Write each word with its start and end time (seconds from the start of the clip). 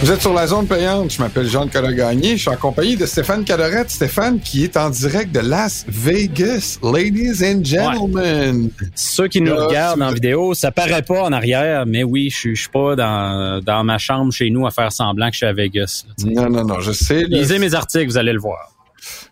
Vous 0.00 0.12
êtes 0.12 0.20
sur 0.20 0.32
la 0.32 0.46
zone 0.46 0.66
payante. 0.68 1.10
Je 1.10 1.20
m'appelle 1.20 1.48
Jean 1.48 1.66
Gagné. 1.66 2.36
Je 2.36 2.42
suis 2.42 2.48
en 2.48 2.56
compagnie 2.56 2.96
de 2.96 3.04
Stéphane 3.04 3.44
Cadorette. 3.44 3.90
Stéphane 3.90 4.38
qui 4.38 4.62
est 4.62 4.76
en 4.76 4.90
direct 4.90 5.34
de 5.34 5.40
Las 5.40 5.84
Vegas. 5.88 6.78
Ladies 6.84 7.44
and 7.44 7.64
gentlemen. 7.64 8.70
Ceux 8.94 9.26
qui 9.26 9.40
nous 9.40 9.56
regardent 9.56 10.02
en 10.02 10.12
vidéo, 10.12 10.54
ça 10.54 10.70
paraît 10.70 11.02
pas 11.02 11.24
en 11.24 11.32
arrière, 11.32 11.84
mais 11.84 12.04
oui, 12.04 12.30
je, 12.30 12.54
suis 12.54 12.68
pas 12.72 12.94
dans, 12.94 13.60
dans 13.60 13.82
ma 13.82 13.98
chambre 13.98 14.32
chez 14.32 14.50
nous 14.50 14.66
à 14.68 14.70
faire 14.70 14.92
semblant 14.92 15.26
que 15.26 15.32
je 15.32 15.38
suis 15.38 15.46
à 15.46 15.52
Vegas. 15.52 16.04
non, 16.24 16.48
non, 16.48 16.64
non, 16.64 16.78
je 16.78 16.92
sais. 16.92 17.24
Lisez 17.24 17.58
mes 17.58 17.74
articles, 17.74 18.06
vous 18.06 18.18
allez 18.18 18.32
le 18.32 18.40
voir. 18.40 18.70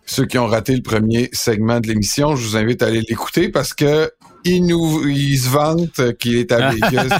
Ceux 0.05 0.25
qui 0.25 0.37
ont 0.37 0.47
raté 0.47 0.75
le 0.75 0.81
premier 0.81 1.29
segment 1.31 1.79
de 1.79 1.87
l'émission, 1.87 2.35
je 2.35 2.45
vous 2.45 2.57
invite 2.57 2.83
à 2.83 2.87
aller 2.87 3.03
l'écouter 3.07 3.49
parce 3.49 3.73
que 3.73 4.11
il 4.43 4.65
nous, 4.65 5.07
il 5.07 5.37
se 5.37 5.49
vante 5.49 6.17
qu'il 6.17 6.35
est 6.35 6.51
à 6.51 6.71
Vegas. 6.71 7.19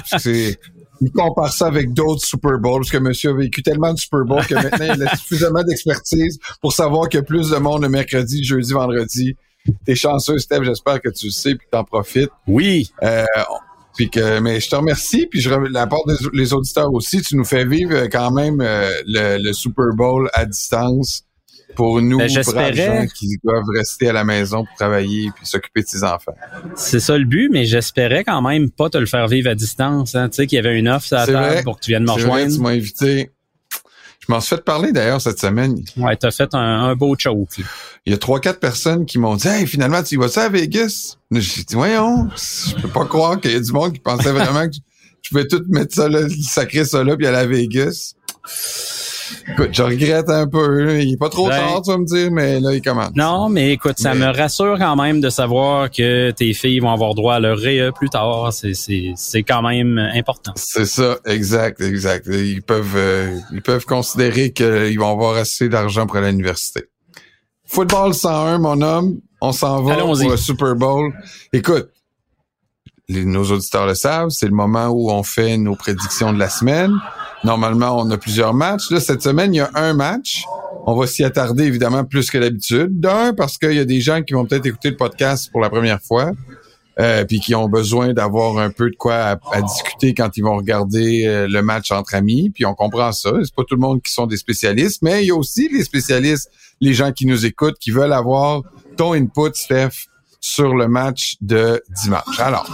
Il 1.00 1.10
compare 1.12 1.52
ça 1.52 1.66
avec 1.66 1.92
d'autres 1.92 2.24
Super 2.24 2.58
Bowls, 2.58 2.80
parce 2.80 2.90
que 2.90 2.98
monsieur 2.98 3.30
a 3.30 3.34
vécu 3.34 3.62
tellement 3.62 3.92
de 3.92 3.98
Super 3.98 4.24
Bowls 4.24 4.46
que 4.46 4.54
maintenant 4.62 4.94
il 4.94 5.02
a 5.02 5.16
suffisamment 5.16 5.62
d'expertise 5.62 6.38
pour 6.60 6.72
savoir 6.72 7.08
qu'il 7.08 7.18
y 7.18 7.22
a 7.22 7.24
plus 7.24 7.50
de 7.50 7.56
monde 7.56 7.82
le 7.82 7.88
mercredi, 7.88 8.44
jeudi, 8.44 8.72
vendredi. 8.72 9.36
T'es 9.84 9.94
chanceux, 9.94 10.38
Steph, 10.38 10.62
j'espère 10.62 11.00
que 11.00 11.10
tu 11.10 11.26
le 11.26 11.32
sais 11.32 11.54
puis 11.54 11.66
que 11.66 11.70
t'en 11.70 11.84
profites. 11.84 12.30
Oui. 12.46 12.90
Euh, 13.02 13.24
puis 13.96 14.08
que, 14.08 14.38
mais 14.38 14.60
je 14.60 14.70
te 14.70 14.76
remercie, 14.76 15.26
puis 15.26 15.40
je 15.40 15.50
la 15.50 15.86
part 15.86 16.00
des 16.32 16.52
auditeurs 16.52 16.92
aussi, 16.92 17.20
tu 17.20 17.36
nous 17.36 17.44
fais 17.44 17.64
vivre 17.64 18.04
quand 18.06 18.30
même 18.30 18.60
euh, 18.60 18.88
le, 19.06 19.38
le 19.42 19.52
Super 19.52 19.88
Bowl 19.96 20.30
à 20.34 20.46
distance 20.46 21.24
pour 21.78 22.02
nous, 22.02 22.18
ben, 22.18 22.28
gens 22.28 23.06
qui 23.14 23.38
doivent 23.44 23.62
rester 23.72 24.08
à 24.08 24.12
la 24.12 24.24
maison 24.24 24.64
pour 24.64 24.74
travailler 24.74 25.30
puis 25.36 25.46
s'occuper 25.46 25.82
de 25.82 25.86
ses 25.86 26.02
enfants. 26.02 26.34
C'est 26.74 26.98
ça 26.98 27.16
le 27.16 27.24
but, 27.24 27.50
mais 27.52 27.66
j'espérais 27.66 28.24
quand 28.24 28.42
même 28.42 28.68
pas 28.68 28.90
te 28.90 28.98
le 28.98 29.06
faire 29.06 29.28
vivre 29.28 29.48
à 29.48 29.54
distance. 29.54 30.16
Hein. 30.16 30.28
Tu 30.28 30.34
sais 30.34 30.46
qu'il 30.48 30.56
y 30.56 30.58
avait 30.58 30.76
une 30.76 30.88
offre 30.88 31.12
à 31.12 31.24
la 31.24 31.32
table 31.32 31.62
pour 31.62 31.76
que 31.78 31.84
tu 31.84 31.92
viennes 31.92 32.02
me 32.02 32.10
rejoindre. 32.10 32.52
tu 32.52 32.60
m'as 32.60 32.70
invité. 32.70 33.30
Je 34.18 34.32
m'en 34.32 34.40
suis 34.40 34.56
fait 34.56 34.64
parler 34.64 34.90
d'ailleurs 34.90 35.20
cette 35.20 35.38
semaine. 35.38 35.80
Ouais, 35.96 36.16
t'as 36.16 36.32
fait 36.32 36.52
un, 36.52 36.96
beau 36.96 37.14
show. 37.16 37.46
Il 38.04 38.10
y 38.10 38.14
a 38.14 38.18
trois, 38.18 38.40
quatre 38.40 38.58
personnes 38.58 39.06
qui 39.06 39.20
m'ont 39.20 39.36
dit 39.36 39.46
Hey, 39.46 39.64
finalement, 39.64 40.02
tu 40.02 40.16
y 40.16 40.18
vas 40.18 40.26
ça 40.26 40.46
à 40.46 40.48
Vegas? 40.48 41.16
J'ai 41.30 41.62
dit 41.62 41.74
Voyons, 41.76 42.28
je 42.34 42.74
peux 42.82 42.88
pas 42.88 43.04
croire 43.04 43.40
qu'il 43.40 43.52
y 43.52 43.54
a 43.54 43.60
du 43.60 43.70
monde 43.70 43.92
qui 43.92 44.00
pensait 44.00 44.32
vraiment 44.32 44.68
que 44.68 44.74
je 45.22 45.28
pouvais 45.28 45.46
tout 45.46 45.62
mettre 45.68 45.94
ça 45.94 46.08
là, 46.08 46.22
sacrer 46.42 46.84
ça 46.84 47.04
là, 47.04 47.16
puis 47.16 47.28
aller 47.28 47.36
à 47.36 47.46
Vegas. 47.46 48.14
Écoute, 49.52 49.70
je 49.72 49.82
regrette 49.82 50.28
un 50.28 50.46
peu. 50.46 51.00
Il 51.00 51.12
est 51.12 51.16
pas 51.16 51.28
trop 51.28 51.48
ben, 51.48 51.56
tard, 51.56 51.82
tu 51.82 51.90
vas 51.90 51.98
me 51.98 52.04
dire, 52.04 52.30
mais 52.30 52.60
là, 52.60 52.72
il 52.74 52.82
commence. 52.82 53.10
Non, 53.14 53.48
mais 53.48 53.72
écoute, 53.72 53.98
ça 53.98 54.14
me 54.14 54.26
rassure 54.26 54.76
quand 54.78 54.96
même 54.96 55.20
de 55.20 55.30
savoir 55.30 55.90
que 55.90 56.30
tes 56.30 56.52
filles 56.52 56.80
vont 56.80 56.92
avoir 56.92 57.14
droit 57.14 57.34
à 57.34 57.40
leur 57.40 57.58
RE 57.58 57.92
plus 57.92 58.08
tard. 58.08 58.52
C'est 58.52 59.42
quand 59.42 59.62
même 59.62 59.98
important. 60.14 60.52
C'est 60.56 60.86
ça, 60.86 61.18
exact, 61.26 61.80
exact. 61.80 62.26
Ils 62.28 62.62
peuvent, 62.62 62.96
euh, 62.96 63.38
ils 63.52 63.62
peuvent 63.62 63.84
considérer 63.84 64.52
qu'ils 64.52 64.98
vont 64.98 65.12
avoir 65.12 65.36
assez 65.36 65.68
d'argent 65.68 66.06
pour 66.06 66.18
l'université. 66.18 66.84
Football 67.64 68.14
101, 68.14 68.58
mon 68.58 68.80
homme. 68.80 69.20
On 69.40 69.52
s'en 69.52 69.82
va 69.82 69.96
pour 69.96 70.16
le 70.16 70.36
Super 70.36 70.74
Bowl. 70.74 71.12
Écoute, 71.52 71.90
nos 73.08 73.44
auditeurs 73.44 73.86
le 73.86 73.94
savent, 73.94 74.30
c'est 74.30 74.46
le 74.46 74.54
moment 74.54 74.88
où 74.88 75.10
on 75.10 75.22
fait 75.22 75.56
nos 75.56 75.76
prédictions 75.76 76.32
de 76.32 76.38
la 76.38 76.48
semaine. 76.48 76.92
Normalement, 77.44 77.98
on 77.98 78.10
a 78.10 78.18
plusieurs 78.18 78.54
matchs. 78.54 78.90
Là, 78.90 79.00
cette 79.00 79.22
semaine, 79.22 79.54
il 79.54 79.58
y 79.58 79.60
a 79.60 79.70
un 79.74 79.94
match. 79.94 80.44
On 80.86 80.94
va 80.96 81.06
s'y 81.06 81.22
attarder 81.22 81.64
évidemment 81.64 82.04
plus 82.04 82.30
que 82.30 82.38
d'habitude. 82.38 82.98
D'un, 82.98 83.32
parce 83.34 83.58
qu'il 83.58 83.72
y 83.72 83.78
a 83.78 83.84
des 83.84 84.00
gens 84.00 84.22
qui 84.22 84.34
vont 84.34 84.44
peut-être 84.44 84.66
écouter 84.66 84.90
le 84.90 84.96
podcast 84.96 85.50
pour 85.52 85.60
la 85.60 85.70
première 85.70 86.00
fois, 86.00 86.32
euh, 86.98 87.24
puis 87.24 87.40
qui 87.40 87.54
ont 87.54 87.68
besoin 87.68 88.12
d'avoir 88.12 88.58
un 88.58 88.70
peu 88.70 88.90
de 88.90 88.96
quoi 88.96 89.38
à, 89.52 89.62
discuter 89.62 90.14
quand 90.14 90.36
ils 90.36 90.42
vont 90.42 90.56
regarder 90.56 91.26
euh, 91.26 91.46
le 91.48 91.62
match 91.62 91.92
entre 91.92 92.14
amis. 92.14 92.50
Puis 92.50 92.64
on 92.66 92.74
comprend 92.74 93.12
ça. 93.12 93.30
C'est 93.42 93.54
pas 93.54 93.64
tout 93.64 93.76
le 93.76 93.80
monde 93.80 94.02
qui 94.02 94.12
sont 94.12 94.26
des 94.26 94.36
spécialistes, 94.36 95.02
mais 95.02 95.22
il 95.22 95.28
y 95.28 95.30
a 95.30 95.36
aussi 95.36 95.68
les 95.68 95.84
spécialistes, 95.84 96.50
les 96.80 96.94
gens 96.94 97.12
qui 97.12 97.26
nous 97.26 97.46
écoutent, 97.46 97.78
qui 97.78 97.90
veulent 97.90 98.12
avoir 98.12 98.62
ton 98.96 99.12
input, 99.12 99.54
Steph, 99.54 100.08
sur 100.40 100.74
le 100.74 100.88
match 100.88 101.36
de 101.40 101.82
dimanche. 102.02 102.40
Alors, 102.40 102.66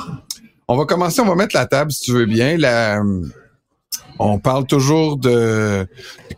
on 0.69 0.77
va 0.77 0.85
commencer, 0.87 1.21
on 1.21 1.27
va 1.27 1.35
mettre 1.35 1.55
la 1.55 1.67
table 1.67 1.93
si 1.93 2.03
tu 2.03 2.13
veux 2.13 2.27
bien. 2.27 2.57
La, 2.57 3.03
on 4.19 4.39
parle 4.39 4.67
toujours 4.67 5.17
de 5.17 5.87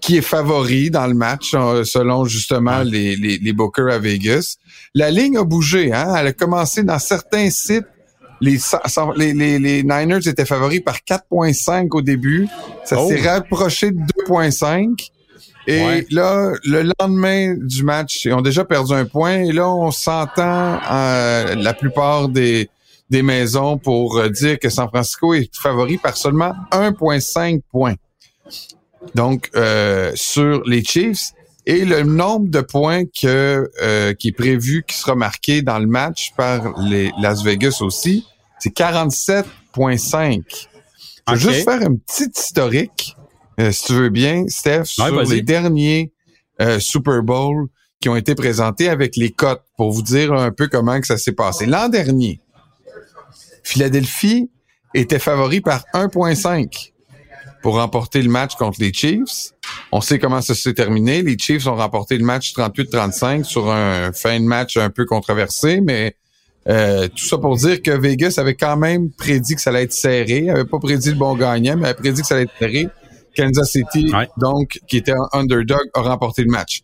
qui 0.00 0.16
est 0.18 0.22
favori 0.22 0.90
dans 0.90 1.06
le 1.06 1.14
match 1.14 1.52
euh, 1.54 1.84
selon 1.84 2.24
justement 2.24 2.82
les, 2.82 3.16
les, 3.16 3.38
les 3.38 3.52
Bookers 3.52 3.92
à 3.92 3.98
Vegas. 3.98 4.56
La 4.94 5.10
ligne 5.10 5.36
a 5.36 5.44
bougé, 5.44 5.92
hein? 5.92 6.14
Elle 6.18 6.28
a 6.28 6.32
commencé 6.32 6.82
dans 6.82 6.98
certains 6.98 7.50
sites. 7.50 7.86
Les, 8.40 8.58
les, 9.16 9.58
les, 9.58 9.82
Niners 9.82 10.28
étaient 10.28 10.44
favoris 10.44 10.80
par 10.80 10.96
4.5 10.96 11.88
au 11.92 12.02
début. 12.02 12.48
Ça 12.84 12.96
s'est 12.96 13.22
oh. 13.24 13.28
rapproché 13.28 13.92
de 13.92 14.00
2.5. 14.28 15.10
Et 15.66 16.06
là, 16.10 16.52
le 16.64 16.92
lendemain 17.00 17.54
du 17.58 17.82
match, 17.82 18.24
ils 18.24 18.32
ont 18.32 18.42
déjà 18.42 18.64
perdu 18.64 18.92
un 18.92 19.04
point. 19.04 19.42
Et 19.42 19.52
là, 19.52 19.68
on 19.68 19.90
s'entend 19.90 20.78
euh, 20.90 21.54
la 21.56 21.74
plupart 21.74 22.28
des, 22.28 22.68
des 23.10 23.22
maisons 23.22 23.78
pour 23.78 24.18
euh, 24.18 24.28
dire 24.28 24.58
que 24.58 24.68
San 24.68 24.88
Francisco 24.88 25.34
est 25.34 25.54
favori 25.54 25.98
par 25.98 26.16
seulement 26.16 26.52
1,5 26.72 27.60
points. 27.70 27.94
Donc, 29.14 29.50
euh, 29.54 30.12
sur 30.14 30.62
les 30.64 30.82
Chiefs. 30.82 31.32
Et 31.68 31.84
le 31.84 32.04
nombre 32.04 32.48
de 32.48 32.60
points 32.60 33.04
que 33.06 33.68
euh, 33.82 34.14
qui 34.14 34.28
est 34.28 34.32
prévu, 34.32 34.84
qui 34.86 34.96
sera 34.96 35.16
marqué 35.16 35.62
dans 35.62 35.80
le 35.80 35.88
match 35.88 36.32
par 36.36 36.80
les 36.80 37.10
Las 37.20 37.42
Vegas 37.42 37.78
aussi, 37.80 38.24
c'est 38.60 38.72
47,5. 38.72 40.42
Je 41.28 41.32
vais 41.32 41.38
juste 41.38 41.68
faire 41.68 41.82
un 41.82 41.96
petit 41.96 42.30
historique, 42.36 43.16
si 43.58 43.84
tu 43.84 43.94
veux 43.94 44.10
bien, 44.10 44.44
Steph, 44.46 44.84
sur 44.84 45.22
les 45.22 45.42
derniers 45.42 46.12
Super 46.78 47.24
Bowl 47.24 47.66
qui 48.00 48.08
ont 48.08 48.16
été 48.16 48.36
présentés 48.36 48.88
avec 48.88 49.16
les 49.16 49.32
cotes 49.32 49.64
pour 49.76 49.90
vous 49.90 50.02
dire 50.02 50.32
un 50.32 50.52
peu 50.52 50.68
comment 50.68 51.00
que 51.00 51.06
ça 51.06 51.18
s'est 51.18 51.32
passé. 51.32 51.66
L'an 51.66 51.88
dernier, 51.88 52.40
Philadelphie 53.66 54.48
était 54.94 55.18
favori 55.18 55.60
par 55.60 55.84
1.5 55.92 56.92
pour 57.62 57.74
remporter 57.74 58.22
le 58.22 58.30
match 58.30 58.54
contre 58.54 58.80
les 58.80 58.92
Chiefs. 58.92 59.50
On 59.90 60.00
sait 60.00 60.20
comment 60.20 60.40
ça 60.40 60.54
s'est 60.54 60.72
terminé. 60.72 61.22
Les 61.22 61.36
Chiefs 61.36 61.66
ont 61.66 61.74
remporté 61.74 62.16
le 62.16 62.24
match 62.24 62.52
38-35 62.54 63.42
sur 63.42 63.68
un 63.68 64.12
fin 64.12 64.38
de 64.38 64.44
match 64.44 64.76
un 64.76 64.90
peu 64.90 65.04
controversé, 65.04 65.80
mais 65.80 66.14
euh, 66.68 67.08
tout 67.08 67.24
ça 67.24 67.38
pour 67.38 67.56
dire 67.56 67.82
que 67.82 67.90
Vegas 67.90 68.34
avait 68.38 68.54
quand 68.54 68.76
même 68.76 69.10
prédit 69.10 69.56
que 69.56 69.60
ça 69.60 69.70
allait 69.70 69.82
être 69.82 69.92
serré. 69.92 70.42
Il 70.44 70.50
avait 70.50 70.64
pas 70.64 70.78
prédit 70.78 71.10
le 71.10 71.16
bon 71.16 71.34
gagnant, 71.36 71.76
mais 71.76 71.86
avait 71.86 71.94
prédit 71.94 72.20
que 72.20 72.26
ça 72.28 72.36
allait 72.36 72.44
être 72.44 72.58
serré. 72.60 72.88
Kansas 73.36 73.68
City, 73.68 74.12
donc, 74.36 74.78
qui 74.86 74.96
était 74.96 75.12
un 75.12 75.28
underdog, 75.32 75.82
a 75.92 76.02
remporté 76.02 76.42
le 76.42 76.50
match. 76.50 76.82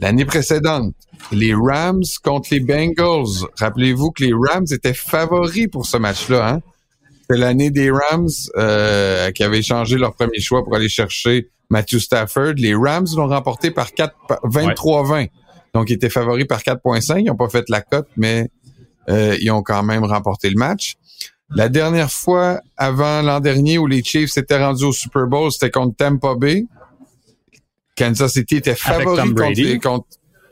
L'année 0.00 0.24
précédente, 0.24 0.94
les 1.32 1.54
Rams 1.54 2.04
contre 2.22 2.48
les 2.52 2.60
Bengals. 2.60 3.48
Rappelez-vous 3.58 4.12
que 4.12 4.24
les 4.24 4.32
Rams 4.32 4.66
étaient 4.70 4.94
favoris 4.94 5.66
pour 5.66 5.86
ce 5.86 5.96
match-là. 5.96 6.50
Hein? 6.50 6.60
C'est 7.28 7.36
l'année 7.36 7.70
des 7.70 7.90
Rams 7.90 8.28
euh, 8.56 9.30
qui 9.32 9.42
avaient 9.42 9.62
changé 9.62 9.96
leur 9.96 10.14
premier 10.14 10.40
choix 10.40 10.62
pour 10.62 10.76
aller 10.76 10.88
chercher 10.88 11.50
Matthew 11.68 11.98
Stafford. 11.98 12.54
Les 12.56 12.74
Rams 12.74 13.08
l'ont 13.16 13.26
remporté 13.26 13.72
par 13.72 13.92
4, 13.92 14.14
23-20. 14.44 15.28
Donc, 15.74 15.90
ils 15.90 15.94
étaient 15.94 16.10
favoris 16.10 16.46
par 16.46 16.60
4.5. 16.60 17.18
Ils 17.18 17.24
n'ont 17.24 17.36
pas 17.36 17.48
fait 17.48 17.68
la 17.68 17.80
cote, 17.80 18.08
mais 18.16 18.48
euh, 19.08 19.36
ils 19.40 19.50
ont 19.50 19.62
quand 19.62 19.82
même 19.82 20.04
remporté 20.04 20.48
le 20.48 20.56
match. 20.56 20.96
La 21.54 21.68
dernière 21.68 22.10
fois, 22.10 22.60
avant 22.76 23.22
l'an 23.22 23.40
dernier, 23.40 23.78
où 23.78 23.86
les 23.86 24.02
Chiefs 24.02 24.30
s'étaient 24.30 24.62
rendus 24.62 24.84
au 24.84 24.92
Super 24.92 25.26
Bowl, 25.26 25.50
c'était 25.50 25.70
contre 25.70 25.96
Tampa 25.96 26.34
Bay. 26.34 26.66
Kansas 27.98 28.32
City 28.32 28.56
était 28.56 28.76
favori 28.76 29.80
contre, 29.80 30.06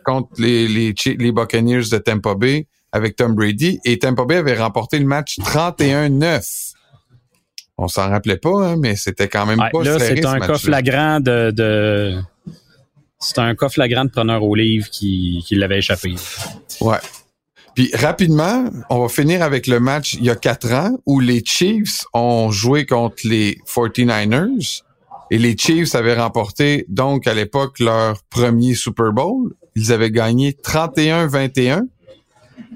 contre, 0.05 0.29
les, 0.39 0.67
les, 0.67 0.95
les, 1.19 1.33
Buccaneers 1.33 1.89
de 1.91 1.99
Tampa 1.99 2.34
Bay 2.34 2.67
avec 2.91 3.15
Tom 3.15 3.34
Brady 3.34 3.79
et 3.84 3.99
Tampa 3.99 4.25
Bay 4.25 4.37
avait 4.37 4.57
remporté 4.57 4.99
le 4.99 5.07
match 5.07 5.39
31-9. 5.39 6.73
On 7.78 7.89
s'en 7.89 8.09
rappelait 8.09 8.39
pas, 8.39 8.69
hein, 8.69 8.77
mais 8.77 8.97
c'était 8.97 9.28
quand 9.28 9.47
même 9.47 9.59
pas 9.59 9.83
là, 9.83 9.98
c'est 9.98 10.25
un 10.25 10.41
cas 10.41 10.59
flagrant 10.59 11.21
de, 11.21 11.51
de... 11.51 12.19
c'est 13.21 13.39
un 13.39 13.54
cas 13.54 13.69
flagrant 13.69 14.04
de 14.04 14.10
preneur 14.10 14.43
au 14.43 14.54
livre 14.54 14.89
qui, 14.91 15.45
qui 15.47 15.54
l'avait 15.54 15.78
échappé. 15.78 16.15
Ouais. 16.81 16.97
Puis 17.77 17.91
rapidement, 17.95 18.65
on 18.89 19.03
va 19.03 19.09
finir 19.09 19.43
avec 19.43 19.66
le 19.66 19.78
match 19.78 20.15
il 20.15 20.25
y 20.25 20.31
a 20.31 20.37
quatre 20.37 20.72
ans 20.72 20.98
où 21.04 21.21
les 21.21 21.45
Chiefs 21.45 22.07
ont 22.15 22.51
joué 22.51 22.87
contre 22.87 23.16
les 23.25 23.59
49ers 23.69 24.83
et 25.31 25.39
les 25.39 25.57
Chiefs 25.57 25.95
avaient 25.95 26.19
remporté 26.19 26.87
donc 26.89 27.27
à 27.27 27.34
l'époque 27.34 27.81
leur 27.81 28.23
premier 28.25 28.75
Super 28.75 29.13
Bowl. 29.13 29.55
Ils 29.75 29.93
avaient 29.93 30.11
gagné 30.11 30.53
31-21 30.53 31.83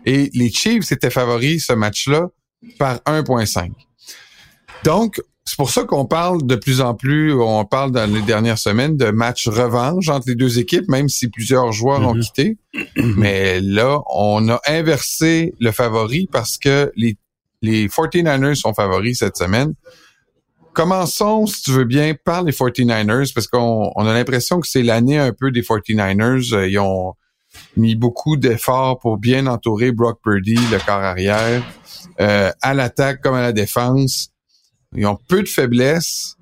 et 0.05 0.31
les 0.35 0.51
Chiefs 0.51 0.91
étaient 0.93 1.11
favoris 1.11 1.67
ce 1.67 1.73
match-là 1.73 2.29
par 2.79 2.97
1.5. 3.07 3.71
Donc, 4.85 5.21
c'est 5.45 5.57
pour 5.57 5.71
ça 5.71 5.85
qu'on 5.85 6.05
parle 6.05 6.47
de 6.47 6.55
plus 6.55 6.81
en 6.81 6.95
plus, 6.95 7.33
on 7.33 7.65
parle 7.65 7.91
dans 7.91 8.13
les 8.13 8.23
dernières 8.23 8.59
semaines 8.59 8.97
de 8.97 9.11
match 9.11 9.49
revanche 9.49 10.09
entre 10.09 10.29
les 10.29 10.35
deux 10.35 10.59
équipes, 10.59 10.89
même 10.89 11.09
si 11.09 11.29
plusieurs 11.29 11.73
joueurs 11.73 12.07
ont 12.07 12.15
mm-hmm. 12.15 12.21
quitté. 12.21 12.59
Mais 12.97 13.61
là, 13.61 14.01
on 14.15 14.49
a 14.49 14.61
inversé 14.67 15.55
le 15.59 15.73
favori 15.73 16.29
parce 16.31 16.59
que 16.59 16.93
les, 16.95 17.17
les 17.63 17.89
49ers 17.89 18.55
sont 18.55 18.75
favoris 18.75 19.19
cette 19.19 19.37
semaine 19.37 19.75
commençons, 20.73 21.47
si 21.47 21.63
tu 21.63 21.71
veux 21.73 21.85
bien, 21.85 22.15
par 22.25 22.43
les 22.43 22.53
49ers, 22.53 23.33
parce 23.33 23.47
qu'on 23.47 23.91
a 23.91 24.13
l'impression 24.15 24.61
que 24.61 24.69
c'est 24.69 24.83
l'année 24.83 25.19
un 25.19 25.33
peu 25.33 25.51
des 25.51 25.63
49ers. 25.63 26.55
Euh, 26.55 26.69
ils 26.69 26.79
ont 26.79 27.15
mis 27.77 27.97
beaucoup 27.97 28.37
d'efforts 28.37 28.99
pour 28.99 29.19
bien 29.19 29.47
entourer 29.47 29.93
Brock 29.93 30.21
Purdy, 30.23 30.55
le 30.71 30.79
corps 30.79 31.03
arrière, 31.03 31.63
euh, 32.21 32.51
à 32.63 32.75
l'attaque 32.75 33.21
comme 33.21 33.35
à 33.35 33.43
la 33.43 33.53
défense. 33.53 34.29
Ils 34.97 35.07
ont 35.07 35.19
peu 35.29 35.43
de 35.43 35.49
faiblesses. 35.49 36.37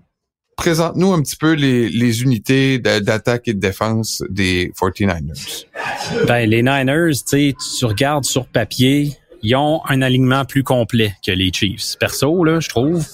Présente-nous 0.56 1.12
un 1.12 1.22
petit 1.22 1.36
peu 1.36 1.52
les, 1.52 1.88
les 1.88 2.22
unités 2.22 2.78
d'attaque 2.80 3.46
et 3.46 3.54
de 3.54 3.60
défense 3.60 4.24
des 4.28 4.72
49ers. 4.80 5.66
Ben, 6.26 6.48
les 6.48 6.62
Niners, 6.62 7.12
tu 7.24 7.54
tu 7.54 7.84
regardes 7.84 8.24
sur 8.24 8.46
papier, 8.46 9.16
ils 9.42 9.54
ont 9.54 9.80
un 9.88 10.02
alignement 10.02 10.44
plus 10.44 10.62
complet 10.62 11.14
que 11.24 11.30
les 11.30 11.52
Chiefs. 11.52 11.96
Perso, 11.98 12.44
là, 12.44 12.60
je 12.60 12.68
trouve. 12.68 13.06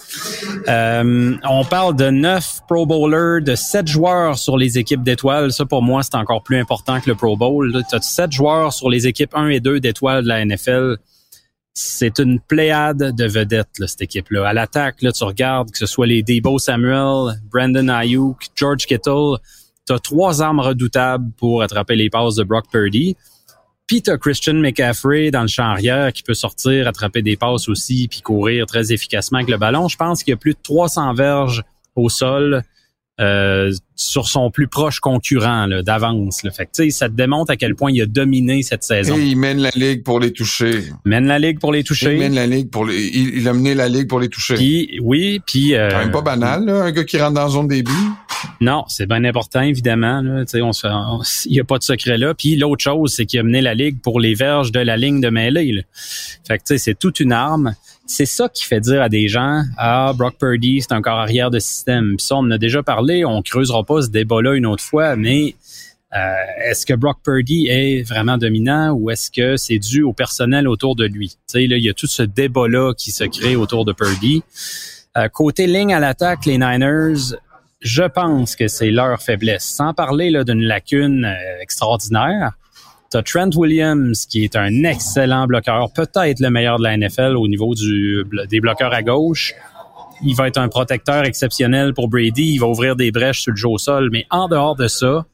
Euh, 0.68 1.36
on 1.48 1.64
parle 1.64 1.96
de 1.96 2.10
neuf 2.10 2.60
Pro 2.68 2.86
Bowlers, 2.86 3.42
de 3.42 3.54
sept 3.54 3.86
joueurs 3.86 4.38
sur 4.38 4.56
les 4.56 4.78
équipes 4.78 5.02
d'étoiles. 5.02 5.52
Ça, 5.52 5.66
pour 5.66 5.82
moi, 5.82 6.02
c'est 6.02 6.14
encore 6.14 6.42
plus 6.42 6.58
important 6.58 7.00
que 7.00 7.10
le 7.10 7.14
Pro 7.14 7.36
Bowl. 7.36 7.72
Tu 7.88 7.94
as 7.94 8.00
sept 8.00 8.32
joueurs 8.32 8.72
sur 8.72 8.88
les 8.88 9.06
équipes 9.06 9.34
1 9.34 9.48
et 9.48 9.60
2 9.60 9.80
d'étoiles 9.80 10.24
de 10.24 10.28
la 10.28 10.44
NFL. 10.44 10.96
C'est 11.74 12.20
une 12.20 12.40
pléiade 12.40 13.14
de 13.16 13.24
vedettes, 13.26 13.78
là, 13.78 13.86
cette 13.86 14.02
équipe-là. 14.02 14.48
À 14.48 14.52
l'attaque, 14.52 15.02
là, 15.02 15.12
tu 15.12 15.24
regardes 15.24 15.70
que 15.72 15.78
ce 15.78 15.86
soit 15.86 16.06
les 16.06 16.22
Debo 16.22 16.58
Samuel, 16.58 17.40
Brandon 17.50 17.88
Ayuk, 17.88 18.46
George 18.54 18.86
Kittle. 18.86 19.38
Tu 19.86 19.94
trois 20.02 20.40
armes 20.40 20.60
redoutables 20.60 21.30
pour 21.36 21.62
attraper 21.62 21.96
les 21.96 22.08
passes 22.08 22.36
de 22.36 22.44
Brock 22.44 22.64
Purdy. 22.70 23.16
T'as 23.86 24.16
Christian 24.16 24.54
McCaffrey 24.54 25.30
dans 25.30 25.42
le 25.42 25.48
champ 25.48 25.64
arrière 25.64 26.12
qui 26.12 26.22
peut 26.22 26.34
sortir, 26.34 26.88
attraper 26.88 27.22
des 27.22 27.36
passes 27.36 27.68
aussi, 27.68 28.08
puis 28.08 28.22
courir 28.22 28.66
très 28.66 28.92
efficacement 28.92 29.38
avec 29.38 29.50
le 29.50 29.58
ballon. 29.58 29.88
Je 29.88 29.96
pense 29.96 30.24
qu'il 30.24 30.32
y 30.32 30.34
a 30.34 30.38
plus 30.38 30.54
de 30.54 30.58
300 30.62 31.12
verges 31.14 31.62
au 31.94 32.08
sol 32.08 32.62
euh, 33.20 33.72
sur 33.94 34.26
son 34.26 34.50
plus 34.50 34.66
proche 34.66 34.98
concurrent 34.98 35.68
d'avance. 35.84 36.42
Fait 36.52 36.66
que, 36.66 36.90
ça 36.90 37.08
te 37.08 37.14
démontre 37.14 37.52
à 37.52 37.56
quel 37.56 37.76
point 37.76 37.92
il 37.92 38.02
a 38.02 38.06
dominé 38.06 38.62
cette 38.62 38.82
saison. 38.82 39.16
Et 39.16 39.22
il 39.22 39.36
mène 39.36 39.58
la 39.58 39.70
ligue 39.70 40.02
pour 40.02 40.18
les 40.18 40.32
toucher. 40.32 40.82
Mène 41.04 41.26
la 41.26 41.38
ligue 41.38 41.60
pour 41.60 41.72
les 41.72 41.84
toucher. 41.84 42.14
Il 42.14 42.18
mène 42.18 42.34
la 42.34 42.46
ligue 42.46 42.70
pour 42.70 42.84
les, 42.84 43.00
il, 43.06 43.46
a 43.46 43.52
mené 43.52 43.74
la 43.74 43.88
ligue 43.88 44.08
pour 44.08 44.18
les 44.18 44.28
toucher. 44.28 44.54
Puis, 44.54 44.98
oui, 45.00 45.40
puis... 45.46 45.74
Euh, 45.74 45.90
Quand 45.90 45.98
même 45.98 46.10
pas 46.10 46.22
banal, 46.22 46.64
là, 46.64 46.82
un 46.82 46.90
gars 46.90 47.04
qui 47.04 47.18
rentre 47.18 47.34
dans 47.34 47.44
la 47.44 47.50
zone 47.50 47.68
des 47.68 47.84
buts. 47.84 47.92
Non, 48.60 48.84
c'est 48.88 49.06
bien 49.06 49.24
important, 49.24 49.60
évidemment. 49.62 50.20
Là. 50.20 50.44
On 50.54 51.20
il 51.46 51.52
n'y 51.52 51.60
a 51.60 51.64
pas 51.64 51.78
de 51.78 51.82
secret 51.82 52.18
là. 52.18 52.34
Puis 52.34 52.56
l'autre 52.56 52.82
chose, 52.82 53.14
c'est 53.14 53.26
qu'il 53.26 53.40
a 53.40 53.42
mené 53.42 53.60
la 53.60 53.74
ligue 53.74 54.00
pour 54.00 54.20
les 54.20 54.34
verges 54.34 54.72
de 54.72 54.80
la 54.80 54.96
ligne 54.96 55.20
de 55.20 55.30
mêlée. 55.30 55.72
Là. 55.72 55.82
Fait 56.46 56.58
que 56.58 56.76
c'est 56.76 56.98
toute 56.98 57.20
une 57.20 57.32
arme. 57.32 57.74
C'est 58.06 58.26
ça 58.26 58.48
qui 58.48 58.64
fait 58.64 58.80
dire 58.80 59.02
à 59.02 59.08
des 59.08 59.28
gens 59.28 59.62
Ah, 59.78 60.12
Brock 60.14 60.36
Purdy, 60.38 60.82
c'est 60.82 60.92
un 60.92 61.00
corps 61.00 61.18
arrière 61.18 61.50
de 61.50 61.58
système. 61.58 62.16
Puis 62.16 62.26
ça, 62.26 62.36
on 62.36 62.40
en 62.40 62.50
a 62.50 62.58
déjà 62.58 62.82
parlé, 62.82 63.24
on 63.24 63.40
creusera 63.42 63.82
pas 63.82 64.02
ce 64.02 64.08
débat-là 64.08 64.54
une 64.54 64.66
autre 64.66 64.84
fois, 64.84 65.16
mais 65.16 65.54
euh, 66.14 66.34
est-ce 66.66 66.86
que 66.86 66.94
Brock 66.94 67.18
Purdy 67.24 67.66
est 67.68 68.02
vraiment 68.06 68.38
dominant 68.38 68.92
ou 68.92 69.10
est-ce 69.10 69.30
que 69.30 69.56
c'est 69.56 69.78
dû 69.78 70.02
au 70.02 70.12
personnel 70.12 70.68
autour 70.68 70.96
de 70.96 71.06
lui? 71.06 71.38
sais, 71.46 71.66
là, 71.66 71.76
il 71.76 71.84
y 71.84 71.88
a 71.88 71.94
tout 71.94 72.06
ce 72.06 72.22
débat-là 72.22 72.92
qui 72.94 73.10
se 73.10 73.24
crée 73.24 73.56
autour 73.56 73.84
de 73.84 73.92
Purdy. 73.92 74.42
Euh, 75.16 75.28
côté 75.28 75.66
ligne 75.66 75.94
à 75.94 76.00
l'attaque, 76.00 76.44
les 76.44 76.58
Niners, 76.58 77.36
je 77.80 78.04
pense 78.04 78.54
que 78.54 78.68
c'est 78.68 78.90
leur 78.90 79.20
faiblesse. 79.20 79.64
Sans 79.64 79.94
parler 79.94 80.30
d'une 80.44 80.62
lacune 80.62 81.24
euh, 81.24 81.60
extraordinaire, 81.60 82.52
Trent 83.22 83.50
Williams, 83.56 84.26
qui 84.26 84.44
est 84.44 84.56
un 84.56 84.84
excellent 84.84 85.46
bloqueur, 85.46 85.92
peut-être 85.92 86.40
le 86.40 86.50
meilleur 86.50 86.78
de 86.78 86.84
la 86.84 86.96
NFL 86.96 87.36
au 87.36 87.48
niveau 87.48 87.74
des 87.74 88.60
bloqueurs 88.60 88.92
à 88.92 89.02
gauche. 89.02 89.54
Il 90.22 90.34
va 90.34 90.48
être 90.48 90.58
un 90.58 90.68
protecteur 90.68 91.24
exceptionnel 91.24 91.92
pour 91.92 92.08
Brady. 92.08 92.54
Il 92.54 92.58
va 92.58 92.66
ouvrir 92.66 92.96
des 92.96 93.10
brèches 93.10 93.42
sur 93.42 93.52
le 93.52 93.56
jeu 93.56 93.68
au 93.68 93.78
sol. 93.78 94.10
Mais 94.12 94.26
en 94.30 94.48
dehors 94.48 94.76
de 94.76 94.86
ça, 94.86 95.26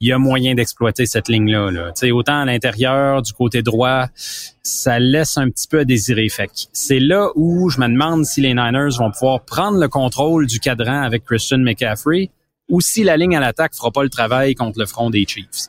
il 0.00 0.08
y 0.08 0.12
a 0.12 0.18
moyen 0.18 0.54
d'exploiter 0.54 1.06
cette 1.06 1.28
ligne-là. 1.28 1.70
Là. 1.70 1.92
Autant 2.12 2.40
à 2.40 2.44
l'intérieur, 2.44 3.22
du 3.22 3.32
côté 3.32 3.62
droit, 3.62 4.06
ça 4.62 4.98
laisse 4.98 5.38
un 5.38 5.48
petit 5.48 5.66
peu 5.66 5.80
à 5.80 5.84
désirer. 5.84 6.28
Fait 6.28 6.50
c'est 6.72 7.00
là 7.00 7.30
où 7.34 7.70
je 7.70 7.80
me 7.80 7.88
demande 7.88 8.24
si 8.24 8.40
les 8.40 8.54
Niners 8.54 8.96
vont 8.98 9.10
pouvoir 9.10 9.40
prendre 9.40 9.78
le 9.78 9.88
contrôle 9.88 10.46
du 10.46 10.60
cadran 10.60 11.02
avec 11.02 11.24
Christian 11.24 11.58
McCaffrey 11.58 12.30
ou 12.68 12.80
si 12.80 13.04
la 13.04 13.16
ligne 13.16 13.36
à 13.36 13.40
l'attaque 13.40 13.74
fera 13.74 13.90
pas 13.90 14.02
le 14.02 14.10
travail 14.10 14.54
contre 14.54 14.78
le 14.78 14.86
front 14.86 15.10
des 15.10 15.24
Chiefs. 15.26 15.68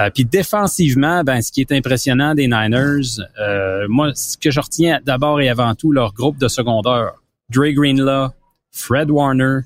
Euh, 0.00 0.08
puis 0.10 0.24
défensivement, 0.24 1.22
ben 1.24 1.42
ce 1.42 1.52
qui 1.52 1.60
est 1.60 1.72
impressionnant 1.72 2.34
des 2.34 2.46
Niners, 2.46 3.20
euh, 3.38 3.86
moi 3.88 4.12
ce 4.14 4.38
que 4.38 4.50
je 4.50 4.60
retiens 4.60 5.00
d'abord 5.04 5.40
et 5.40 5.48
avant 5.48 5.74
tout 5.74 5.92
leur 5.92 6.14
groupe 6.14 6.38
de 6.38 6.48
secondaire, 6.48 7.12
Dre 7.50 7.70
Greenlaw, 7.70 8.28
Fred 8.72 9.10
Warner, 9.10 9.60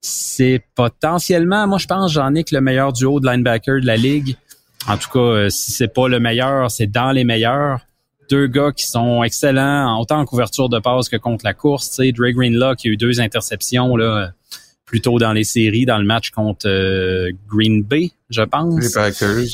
c'est 0.00 0.62
potentiellement, 0.74 1.66
moi 1.66 1.78
je 1.78 1.86
pense 1.86 2.12
j'en 2.12 2.34
ai 2.34 2.44
que 2.44 2.54
le 2.54 2.60
meilleur 2.60 2.92
duo 2.92 3.20
de 3.20 3.26
linebacker 3.26 3.80
de 3.80 3.86
la 3.86 3.96
ligue. 3.96 4.36
En 4.86 4.96
tout 4.96 5.10
cas, 5.10 5.18
euh, 5.18 5.50
si 5.50 5.72
c'est 5.72 5.92
pas 5.92 6.08
le 6.08 6.18
meilleur, 6.18 6.70
c'est 6.70 6.86
dans 6.86 7.10
les 7.10 7.24
meilleurs. 7.24 7.80
Deux 8.30 8.46
gars 8.46 8.72
qui 8.72 8.86
sont 8.86 9.22
excellents, 9.22 9.98
autant 10.00 10.18
en 10.18 10.24
couverture 10.24 10.68
de 10.68 10.78
passe 10.78 11.08
que 11.08 11.16
contre 11.16 11.44
la 11.44 11.54
course. 11.54 11.90
Tu 11.90 11.94
sais, 11.96 12.12
Dre 12.12 12.30
Greenlaw 12.30 12.74
qui 12.74 12.88
a 12.88 12.92
eu 12.92 12.96
deux 12.96 13.20
interceptions 13.20 13.96
là, 13.96 14.30
plus 14.88 15.00
tôt 15.02 15.18
dans 15.18 15.32
les 15.32 15.44
séries, 15.44 15.84
dans 15.84 15.98
le 15.98 16.06
match 16.06 16.30
contre 16.30 16.66
euh, 16.66 17.30
Green 17.46 17.82
Bay, 17.82 18.10
je 18.30 18.42
pense. 18.42 18.80
Les 18.80 18.90
Packers. 18.90 19.44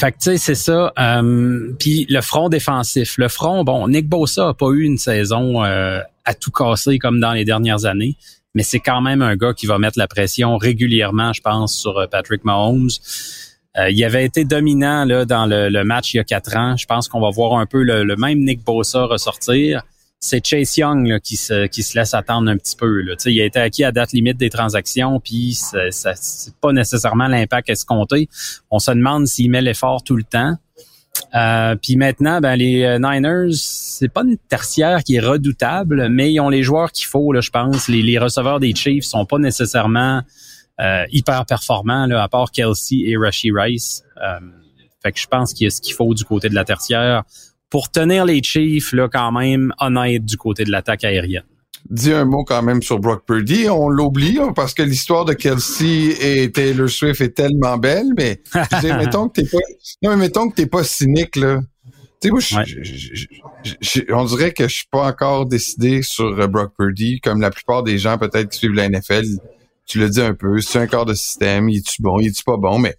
Fait 0.00 0.10
que 0.10 0.16
tu 0.16 0.30
sais, 0.30 0.36
c'est 0.38 0.54
ça. 0.54 0.92
Euh, 0.98 1.74
Puis 1.78 2.06
le 2.08 2.22
front 2.22 2.48
défensif. 2.48 3.16
Le 3.18 3.28
front, 3.28 3.62
bon, 3.62 3.86
Nick 3.88 4.08
Bosa 4.08 4.48
a 4.48 4.54
pas 4.54 4.70
eu 4.70 4.84
une 4.84 4.96
saison 4.96 5.62
euh, 5.62 6.00
à 6.24 6.34
tout 6.34 6.50
casser 6.50 6.98
comme 6.98 7.20
dans 7.20 7.32
les 7.32 7.44
dernières 7.44 7.84
années, 7.84 8.16
mais 8.54 8.62
c'est 8.62 8.80
quand 8.80 9.02
même 9.02 9.20
un 9.20 9.36
gars 9.36 9.52
qui 9.52 9.66
va 9.66 9.78
mettre 9.78 9.98
la 9.98 10.08
pression 10.08 10.56
régulièrement, 10.56 11.34
je 11.34 11.42
pense, 11.42 11.76
sur 11.76 11.98
euh, 11.98 12.06
Patrick 12.06 12.44
Mahomes. 12.44 12.88
il 13.90 14.04
avait 14.04 14.24
été 14.24 14.46
dominant 14.46 15.04
là, 15.04 15.26
dans 15.26 15.44
le, 15.44 15.84
match 15.84 16.14
il 16.14 16.16
y 16.16 16.20
a 16.20 16.24
quatre 16.24 16.56
ans. 16.56 16.74
Je 16.78 16.86
pense 16.86 17.08
qu'on 17.08 17.20
va 17.20 17.28
voir 17.28 17.58
un 17.58 17.66
peu 17.66 17.82
le, 17.82 18.04
le 18.04 18.16
même 18.16 18.38
Nick 18.38 18.64
Bosa 18.64 19.04
ressortir 19.04 19.82
c'est 20.24 20.46
Chase 20.46 20.76
Young 20.76 21.18
qui, 21.18 21.36
se, 21.36 21.98
laisse 21.98 22.14
attendre 22.14 22.48
un 22.48 22.56
petit 22.56 22.76
peu. 22.76 23.00
Là. 23.00 23.14
Il 23.26 23.40
a 23.40 23.44
été 23.44 23.58
acquis 23.58 23.82
à 23.82 23.90
date 23.90 24.12
limite 24.12 24.36
des 24.36 24.50
transactions, 24.50 25.18
puis 25.18 25.54
ça, 25.54 25.90
ça 25.90 26.12
c'est 26.14 26.54
pas 26.54 26.72
nécessairement 26.72 27.26
l'impact 27.26 27.68
escompté. 27.70 28.28
On 28.70 28.78
se 28.78 28.92
demande 28.92 29.26
s'il 29.26 29.50
met 29.50 29.60
l'effort 29.60 30.04
tout 30.04 30.16
le 30.16 30.22
temps. 30.22 30.56
Euh, 31.34 31.74
puis 31.74 31.96
maintenant, 31.96 32.40
ben, 32.40 32.54
les 32.54 32.84
euh, 32.84 32.98
Niners, 32.98 33.54
c'est 33.54 34.08
pas 34.08 34.22
une 34.22 34.38
tertiaire 34.48 35.02
qui 35.02 35.16
est 35.16 35.20
redoutable, 35.20 36.08
mais 36.08 36.32
ils 36.32 36.40
ont 36.40 36.48
les 36.48 36.62
joueurs 36.62 36.92
qu'il 36.92 37.06
faut, 37.06 37.34
je 37.38 37.50
pense. 37.50 37.88
Les, 37.88 38.02
les 38.02 38.18
receveurs 38.18 38.60
des 38.60 38.74
Chiefs 38.74 39.04
sont 39.04 39.26
pas 39.26 39.38
nécessairement 39.38 40.22
euh, 40.80 41.04
hyper 41.10 41.46
performants, 41.46 42.06
là, 42.06 42.22
à 42.22 42.28
part 42.28 42.52
Kelsey 42.52 43.02
et 43.06 43.16
Rashi 43.16 43.50
Rice. 43.52 44.04
Euh, 44.22 44.38
fait 45.02 45.10
que 45.10 45.18
je 45.18 45.26
pense 45.26 45.52
qu'il 45.52 45.64
y 45.64 45.66
a 45.66 45.70
ce 45.70 45.80
qu'il 45.80 45.94
faut 45.94 46.14
du 46.14 46.24
côté 46.24 46.48
de 46.48 46.54
la 46.54 46.64
tertiaire 46.64 47.24
pour 47.72 47.90
tenir 47.90 48.26
les 48.26 48.42
Chiefs 48.42 48.92
là 48.92 49.08
quand 49.10 49.32
même 49.32 49.72
honnêtes 49.78 50.26
du 50.26 50.36
côté 50.36 50.64
de 50.64 50.70
l'attaque 50.70 51.04
aérienne. 51.04 51.44
Dis 51.88 52.12
un 52.12 52.26
mot 52.26 52.44
quand 52.44 52.62
même 52.62 52.82
sur 52.82 52.98
Brock 52.98 53.24
Purdy. 53.24 53.66
On 53.70 53.88
l'oublie 53.88 54.38
hein, 54.38 54.52
parce 54.54 54.74
que 54.74 54.82
l'histoire 54.82 55.24
de 55.24 55.32
Kelsey 55.32 56.14
et 56.20 56.52
Taylor 56.52 56.90
Swift 56.90 57.22
est 57.22 57.34
tellement 57.34 57.78
belle, 57.78 58.08
mais 58.14 58.42
mettons 58.82 59.30
que 59.30 59.40
t'es 59.40 59.48
pas, 59.48 59.56
non, 60.02 60.10
mais 60.10 60.16
mettons 60.16 60.50
que 60.50 60.54
t'es 60.54 60.66
pas 60.66 60.84
cynique 60.84 61.34
là. 61.36 61.60
Tu 62.20 62.28
sais, 62.28 64.04
moi, 64.10 64.20
on 64.20 64.24
dirait 64.26 64.52
que 64.52 64.68
je 64.68 64.74
suis 64.74 64.88
pas 64.90 65.06
encore 65.08 65.46
décidé 65.46 66.02
sur 66.02 66.26
euh, 66.26 66.46
Brock 66.46 66.74
Purdy, 66.76 67.20
comme 67.20 67.40
la 67.40 67.50
plupart 67.50 67.82
des 67.82 67.96
gens 67.96 68.18
peut-être 68.18 68.50
qui 68.50 68.58
suivent 68.58 68.74
la 68.74 68.90
NFL. 68.90 69.24
Tu 69.86 69.98
le 69.98 70.10
dis 70.10 70.20
un 70.20 70.34
peu, 70.34 70.60
c'est 70.60 70.78
un 70.78 70.86
corps 70.86 71.06
de 71.06 71.14
système, 71.14 71.70
il 71.70 71.78
est-tu 71.78 72.02
bon, 72.02 72.20
il 72.20 72.28
est-tu 72.28 72.44
pas 72.44 72.58
bon, 72.58 72.78
mais 72.78 72.96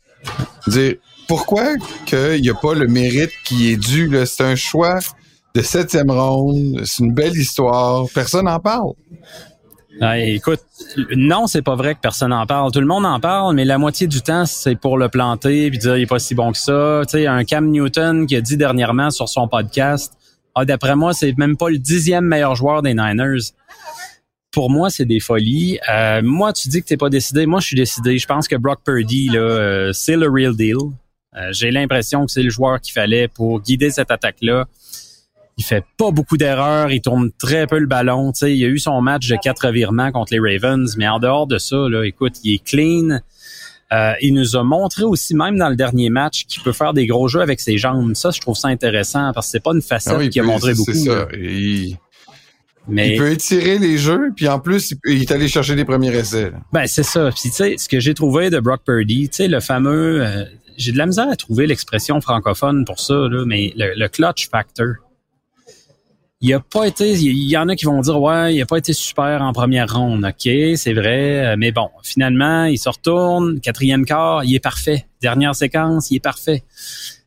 dire 0.67 0.95
pourquoi 1.27 1.75
qu'il 2.05 2.41
n'y 2.41 2.49
a 2.49 2.53
pas 2.53 2.73
le 2.73 2.87
mérite 2.87 3.31
qui 3.43 3.71
est 3.71 3.77
dû? 3.77 4.15
C'est 4.25 4.43
un 4.43 4.55
choix 4.55 4.99
de 5.55 5.61
septième 5.61 6.09
ronde, 6.09 6.81
c'est 6.83 7.03
une 7.03 7.13
belle 7.13 7.35
histoire, 7.35 8.05
personne 8.13 8.45
n'en 8.45 8.59
parle. 8.59 8.93
écoute, 10.17 10.61
non, 11.15 11.47
c'est 11.47 11.61
pas 11.61 11.75
vrai 11.75 11.93
que 11.95 11.99
personne 11.99 12.29
n'en 12.29 12.45
parle. 12.45 12.71
Tout 12.71 12.79
le 12.79 12.87
monde 12.87 13.05
en 13.05 13.19
parle, 13.19 13.55
mais 13.55 13.63
la 13.63 13.77
moitié 13.77 14.07
du 14.07 14.21
temps, 14.21 14.45
c'est 14.45 14.75
pour 14.75 14.97
le 14.97 15.09
planter 15.09 15.69
puis 15.69 15.77
dire 15.77 15.95
il 15.97 16.03
est 16.03 16.07
pas 16.07 16.19
si 16.19 16.33
bon 16.33 16.51
que 16.51 16.57
ça. 16.57 17.01
Tu 17.05 17.19
sais, 17.19 17.27
un 17.27 17.43
Cam 17.43 17.69
Newton 17.69 18.25
qui 18.25 18.35
a 18.35 18.41
dit 18.41 18.57
dernièrement 18.57 19.11
sur 19.11 19.29
son 19.29 19.47
podcast, 19.47 20.13
ah, 20.55 20.65
d'après 20.65 20.95
moi, 20.95 21.13
c'est 21.13 21.37
même 21.37 21.57
pas 21.57 21.69
le 21.69 21.79
dixième 21.79 22.25
meilleur 22.25 22.55
joueur 22.55 22.81
des 22.81 22.93
Niners. 22.93 23.53
Pour 24.53 24.69
moi, 24.69 24.91
c'est 24.91 25.05
des 25.05 25.19
folies. 25.19 25.79
Euh, 25.91 26.22
moi, 26.24 26.53
tu 26.53 26.69
dis 26.69 26.81
que 26.81 26.88
t'es 26.88 26.98
pas 26.98 27.10
décidé. 27.10 27.48
Moi, 27.48 27.60
je 27.60 27.67
suis 27.67 27.75
décidé. 27.75 28.19
Je 28.19 28.27
pense 28.27 28.48
que 28.48 28.55
Brock 28.55 28.81
Purdy, 28.86 29.29
là, 29.29 29.39
euh, 29.39 29.93
c'est 29.93 30.15
le 30.15 30.29
real 30.29 30.55
deal. 30.55 30.77
Euh, 31.36 31.50
j'ai 31.51 31.72
l'impression 31.72 32.25
que 32.25 32.31
c'est 32.31 32.43
le 32.43 32.51
joueur 32.51 32.79
qu'il 32.79 32.93
fallait 32.93 33.27
pour 33.27 33.62
guider 33.62 33.89
cette 33.89 34.12
attaque-là. 34.12 34.65
Il 35.57 35.63
fait 35.63 35.83
pas 35.98 36.12
beaucoup 36.12 36.38
d'erreurs, 36.38 36.91
il 36.91 37.01
tourne 37.01 37.31
très 37.38 37.67
peu 37.67 37.79
le 37.79 37.88
ballon. 37.88 38.31
Il 38.41 38.63
a 38.63 38.67
eu 38.67 38.79
son 38.79 39.01
match 39.01 39.27
de 39.27 39.38
quatre 39.41 39.67
revirements 39.67 40.12
contre 40.12 40.33
les 40.33 40.39
Ravens, 40.39 40.95
mais 40.98 41.07
en 41.07 41.19
dehors 41.19 41.48
de 41.48 41.57
ça, 41.57 41.89
là, 41.89 42.03
écoute, 42.03 42.33
il 42.43 42.55
est 42.55 42.63
clean. 42.63 43.19
Euh, 43.91 44.13
il 44.22 44.33
nous 44.33 44.55
a 44.55 44.63
montré 44.63 45.03
aussi, 45.03 45.36
même 45.36 45.57
dans 45.57 45.69
le 45.69 45.75
dernier 45.75 46.10
match, 46.10 46.45
qu'il 46.48 46.63
peut 46.63 46.72
faire 46.72 46.93
des 46.93 47.05
gros 47.05 47.27
jeux 47.27 47.41
avec 47.41 47.60
ses 47.60 47.77
jambes. 47.77 48.13
Ça, 48.15 48.31
je 48.31 48.41
trouve 48.41 48.57
ça 48.57 48.69
intéressant 48.69 49.31
parce 49.33 49.48
que 49.48 49.51
c'est 49.51 49.63
pas 49.63 49.74
une 49.74 49.81
facette 49.83 50.15
ah 50.19 50.27
qu'il 50.27 50.41
a 50.41 50.45
montré 50.45 50.74
beaucoup. 50.74 50.93
Ça. 50.93 51.27
Mais, 52.87 53.13
il 53.13 53.17
peut 53.17 53.31
étirer 53.31 53.79
les 53.79 53.97
jeux, 53.97 54.31
puis 54.35 54.47
en 54.47 54.59
plus, 54.59 54.93
il 55.05 55.21
est 55.21 55.31
allé 55.31 55.47
chercher 55.47 55.75
les 55.75 55.85
premiers 55.85 56.13
essais. 56.13 56.51
Ben, 56.73 56.85
c'est 56.85 57.03
ça. 57.03 57.29
Puis, 57.31 57.49
tu 57.49 57.55
sais, 57.55 57.75
ce 57.77 57.87
que 57.87 57.99
j'ai 57.99 58.13
trouvé 58.13 58.49
de 58.49 58.59
Brock 58.59 58.81
Purdy, 58.85 59.29
tu 59.29 59.37
sais, 59.37 59.47
le 59.47 59.59
fameux... 59.59 60.25
Euh, 60.25 60.43
j'ai 60.75 60.91
de 60.91 60.97
la 60.97 61.05
misère 61.05 61.29
à 61.29 61.35
trouver 61.35 61.67
l'expression 61.67 62.19
francophone 62.19 62.83
pour 62.83 62.99
ça, 62.99 63.13
là, 63.13 63.45
mais 63.45 63.73
le, 63.77 64.07
clutch 64.07 64.49
factor. 64.49 64.95
Il 66.41 66.53
a 66.53 66.59
pas 66.59 66.85
été... 66.85 67.13
Il 67.13 67.49
y 67.49 67.55
en 67.55 67.69
a 67.69 67.75
qui 67.75 67.85
vont 67.85 68.01
dire, 68.01 68.19
ouais, 68.19 68.55
il 68.55 68.61
a 68.61 68.65
pas 68.65 68.77
été 68.77 68.91
super 68.91 69.41
en 69.41 69.53
première 69.53 69.93
ronde. 69.93 70.25
OK, 70.25 70.49
c'est 70.75 70.93
vrai. 70.93 71.45
Euh, 71.45 71.55
mais 71.57 71.71
bon, 71.71 71.89
finalement, 72.03 72.65
il 72.65 72.77
se 72.77 72.89
retourne. 72.89 73.61
Quatrième 73.61 74.03
quart, 74.03 74.43
il 74.43 74.55
est 74.55 74.59
parfait. 74.59 75.05
Dernière 75.21 75.55
séquence, 75.55 76.11
il 76.11 76.17
est 76.17 76.23
parfait. 76.23 76.63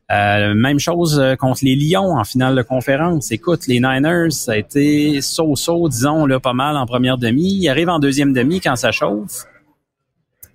Euh, 0.09 0.53
même 0.53 0.79
chose 0.79 1.19
euh, 1.19 1.35
contre 1.35 1.59
les 1.63 1.75
Lions 1.75 2.17
en 2.17 2.23
finale 2.23 2.55
de 2.55 2.61
conférence. 2.61 3.31
Écoute, 3.31 3.67
les 3.67 3.81
Niners, 3.81 4.31
ça 4.31 4.53
a 4.53 4.57
été 4.57 5.19
so-so, 5.19 5.89
disons, 5.89 6.25
là, 6.25 6.39
pas 6.39 6.53
mal 6.53 6.77
en 6.77 6.85
première 6.85 7.17
demi. 7.17 7.57
Il 7.57 7.67
arrive 7.67 7.89
en 7.89 7.99
deuxième 7.99 8.31
demi 8.31 8.61
quand 8.61 8.77
ça 8.77 8.91
chauffe. 8.91 9.43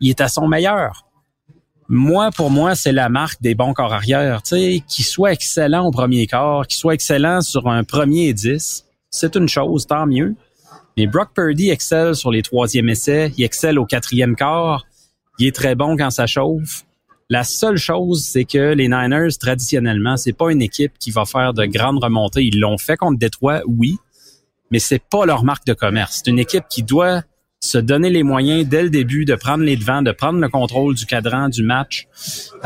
Il 0.00 0.08
est 0.08 0.20
à 0.22 0.28
son 0.28 0.48
meilleur. 0.48 1.06
Moi, 1.88 2.30
pour 2.34 2.50
moi, 2.50 2.74
c'est 2.74 2.92
la 2.92 3.10
marque 3.10 3.42
des 3.42 3.54
bons 3.54 3.74
corps 3.74 3.92
arrière. 3.92 4.42
Tu 4.42 4.48
sais, 4.48 4.82
qu'il 4.88 5.04
soit 5.04 5.32
excellent 5.32 5.86
au 5.86 5.90
premier 5.90 6.26
quart, 6.26 6.66
qu'il 6.66 6.78
soit 6.78 6.94
excellent 6.94 7.42
sur 7.42 7.68
un 7.68 7.84
premier 7.84 8.28
et 8.28 8.32
dix, 8.32 8.86
c'est 9.10 9.36
une 9.36 9.48
chose, 9.48 9.86
tant 9.86 10.06
mieux. 10.06 10.34
Mais 10.96 11.06
Brock 11.06 11.30
Purdy 11.34 11.68
excelle 11.68 12.14
sur 12.14 12.30
les 12.30 12.40
troisièmes 12.40 12.88
essais, 12.88 13.32
il 13.36 13.44
excelle 13.44 13.78
au 13.78 13.84
quatrième 13.84 14.36
quart, 14.36 14.86
il 15.38 15.46
est 15.46 15.54
très 15.54 15.74
bon 15.74 15.96
quand 15.96 16.10
ça 16.10 16.26
chauffe. 16.26 16.84
La 17.32 17.44
seule 17.44 17.78
chose, 17.78 18.26
c'est 18.26 18.44
que 18.44 18.74
les 18.74 18.88
Niners, 18.88 19.38
traditionnellement, 19.40 20.18
c'est 20.18 20.34
pas 20.34 20.52
une 20.52 20.60
équipe 20.60 20.92
qui 21.00 21.10
va 21.10 21.24
faire 21.24 21.54
de 21.54 21.64
grandes 21.64 22.04
remontées. 22.04 22.42
Ils 22.42 22.60
l'ont 22.60 22.76
fait 22.76 22.98
contre 22.98 23.18
Détroit, 23.18 23.62
oui, 23.66 23.96
mais 24.70 24.78
c'est 24.78 25.00
pas 25.02 25.24
leur 25.24 25.42
marque 25.42 25.66
de 25.66 25.72
commerce. 25.72 26.20
C'est 26.22 26.30
une 26.30 26.38
équipe 26.38 26.64
qui 26.68 26.82
doit 26.82 27.22
se 27.58 27.78
donner 27.78 28.10
les 28.10 28.22
moyens 28.22 28.68
dès 28.68 28.82
le 28.82 28.90
début 28.90 29.24
de 29.24 29.34
prendre 29.34 29.64
les 29.64 29.76
devants, 29.76 30.02
de 30.02 30.12
prendre 30.12 30.40
le 30.40 30.48
contrôle 30.50 30.94
du 30.94 31.06
cadran 31.06 31.48
du 31.48 31.62
match. 31.62 32.06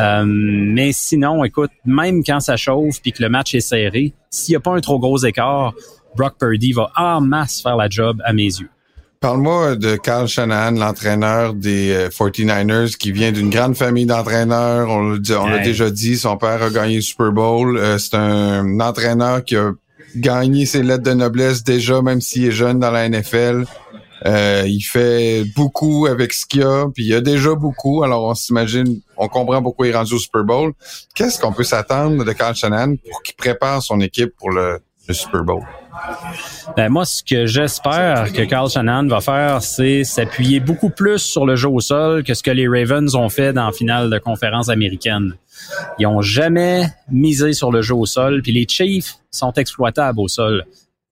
Euh, 0.01 0.25
mais 0.27 0.91
sinon, 0.91 1.45
écoute, 1.45 1.71
même 1.85 2.25
quand 2.25 2.41
ça 2.41 2.57
chauffe 2.57 3.01
puis 3.01 3.13
que 3.13 3.23
le 3.23 3.29
match 3.29 3.55
est 3.55 3.61
serré, 3.61 4.15
s'il 4.31 4.55
n'y 4.55 4.57
a 4.57 4.61
pas 4.61 4.75
un 4.75 4.81
trop 4.81 4.99
gros 4.99 5.19
écart, 5.19 5.75
Brock 6.17 6.39
Purdy 6.41 6.73
va 6.73 6.91
en 6.97 7.21
masse 7.21 7.63
faire 7.63 7.77
la 7.77 7.89
job 7.89 8.21
à 8.25 8.33
mes 8.33 8.43
yeux. 8.47 8.71
Parle-moi 9.21 9.77
de 9.77 9.97
Carl 9.97 10.29
Shanahan, 10.29 10.73
l'entraîneur 10.73 11.55
des 11.55 12.09
49ers, 12.11 12.71
euh, 12.71 12.89
qui 12.99 13.13
vient 13.13 13.33
d'une 13.33 13.51
grande 13.51 13.77
famille 13.77 14.07
d'entraîneurs. 14.07 14.89
On 14.89 15.47
l'a 15.47 15.59
déjà 15.59 15.91
dit, 15.91 16.19
son 16.19 16.37
père 16.37 16.63
a 16.63 16.71
gagné 16.71 16.97
le 16.97 17.01
Super 17.01 17.33
Bowl. 17.33 17.79
Euh, 17.79 17.99
c'est 17.99 18.15
un 18.15 18.79
entraîneur 18.79 19.43
qui 19.43 19.57
a 19.57 19.73
gagné 20.17 20.67
ses 20.67 20.83
lettres 20.83 21.03
de 21.03 21.15
noblesse 21.15 21.65
déjà, 21.65 22.03
même 22.03 22.21
s'il 22.21 22.47
est 22.47 22.51
jeune 22.51 22.79
dans 22.79 22.91
la 22.91 23.09
NFL. 23.09 23.65
Euh, 24.25 24.65
il 24.67 24.83
fait 24.83 25.45
beaucoup 25.55 26.07
avec 26.07 26.33
ce 26.33 26.47
qu'il 26.47 26.63
a, 26.63 26.87
puis 26.95 27.05
il 27.05 27.09
y 27.09 27.15
a 27.15 27.21
déjà 27.21 27.55
beaucoup. 27.55 28.03
Alors 28.03 28.25
on 28.25 28.35
s'imagine, 28.35 29.01
on 29.17 29.29
comprend 29.29 29.63
pourquoi 29.63 29.87
il 29.87 29.91
est 29.91 29.97
rendu 29.97 30.15
au 30.15 30.19
Super 30.19 30.45
Bowl. 30.45 30.73
Qu'est-ce 31.15 31.39
qu'on 31.41 31.53
peut 31.53 31.65
s'attendre 31.65 32.25
de 32.25 32.33
Carl 32.33 32.55
Shanahan 32.55 32.97
pour 32.97 33.23
qu'il 33.23 33.37
prépare 33.37 33.83
son 33.83 34.01
équipe 34.01 34.35
pour 34.37 34.51
le 34.51 34.81
Super 35.11 35.43
Bowl? 35.43 35.63
Ben, 36.77 36.89
moi, 36.89 37.05
ce 37.05 37.23
que 37.23 37.47
j'espère 37.47 38.33
que 38.33 38.43
Carl 38.43 38.69
Shanahan 38.69 39.07
va 39.07 39.21
faire, 39.21 39.63
c'est 39.63 40.05
s'appuyer 40.05 40.61
beaucoup 40.61 40.91
plus 40.91 41.19
sur 41.19 41.47
le 41.47 41.57
jeu 41.57 41.69
au 41.69 41.81
sol 41.81 42.23
que 42.23 42.35
ce 42.35 42.43
que 42.43 42.51
les 42.51 42.69
Ravens 42.69 43.15
ont 43.15 43.29
fait 43.29 43.53
dans 43.53 43.67
la 43.67 43.73
finale 43.73 44.11
de 44.11 44.19
conférence 44.19 44.69
américaine. 44.69 45.35
Ils 45.99 46.07
ont 46.07 46.21
jamais 46.21 46.87
misé 47.11 47.53
sur 47.53 47.73
le 47.73 47.83
jeu 47.83 47.95
au 47.95 48.07
sol, 48.07 48.43
puis 48.43 48.53
les 48.53 48.67
Chiefs 48.69 49.19
sont 49.31 49.53
exploitables 49.53 50.21
au 50.21 50.29
sol. 50.29 50.65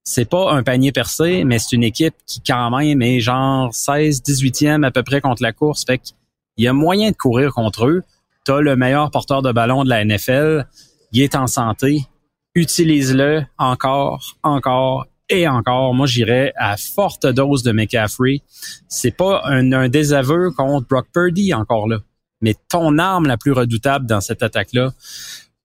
C'est 0.04 0.28
pas 0.28 0.52
un 0.52 0.62
panier 0.62 0.92
percé, 0.92 1.44
mais 1.44 1.58
c'est 1.58 1.76
une 1.76 1.82
équipe 1.82 2.14
qui 2.26 2.42
quand 2.42 2.76
même 2.76 3.00
est 3.00 3.20
genre 3.20 3.74
16, 3.74 4.22
18e 4.22 4.84
à 4.84 4.90
peu 4.90 5.02
près 5.02 5.22
contre 5.22 5.42
la 5.42 5.52
course. 5.52 5.84
Fait 5.86 5.98
qu'il 5.98 6.14
y 6.58 6.68
a 6.68 6.74
moyen 6.74 7.10
de 7.10 7.16
courir 7.16 7.54
contre 7.54 7.86
eux. 7.86 8.02
T'as 8.44 8.60
le 8.60 8.76
meilleur 8.76 9.10
porteur 9.10 9.40
de 9.40 9.50
ballon 9.50 9.82
de 9.82 9.88
la 9.88 10.04
NFL. 10.04 10.66
Il 11.12 11.22
est 11.22 11.34
en 11.34 11.46
santé 11.46 12.06
utilise-le 12.54 13.44
encore, 13.58 14.36
encore 14.42 15.06
et 15.28 15.48
encore. 15.48 15.94
Moi, 15.94 16.06
j'irais 16.06 16.52
à 16.56 16.76
forte 16.76 17.26
dose 17.26 17.62
de 17.62 17.72
McCaffrey. 17.72 18.42
C'est 18.88 19.16
pas 19.16 19.42
un, 19.44 19.88
désaveu 19.88 20.50
contre 20.50 20.86
Brock 20.88 21.06
Purdy 21.12 21.54
encore 21.54 21.88
là. 21.88 21.98
Mais 22.40 22.54
ton 22.68 22.98
arme 22.98 23.26
la 23.26 23.36
plus 23.36 23.52
redoutable 23.52 24.06
dans 24.06 24.20
cette 24.20 24.42
attaque-là, 24.42 24.92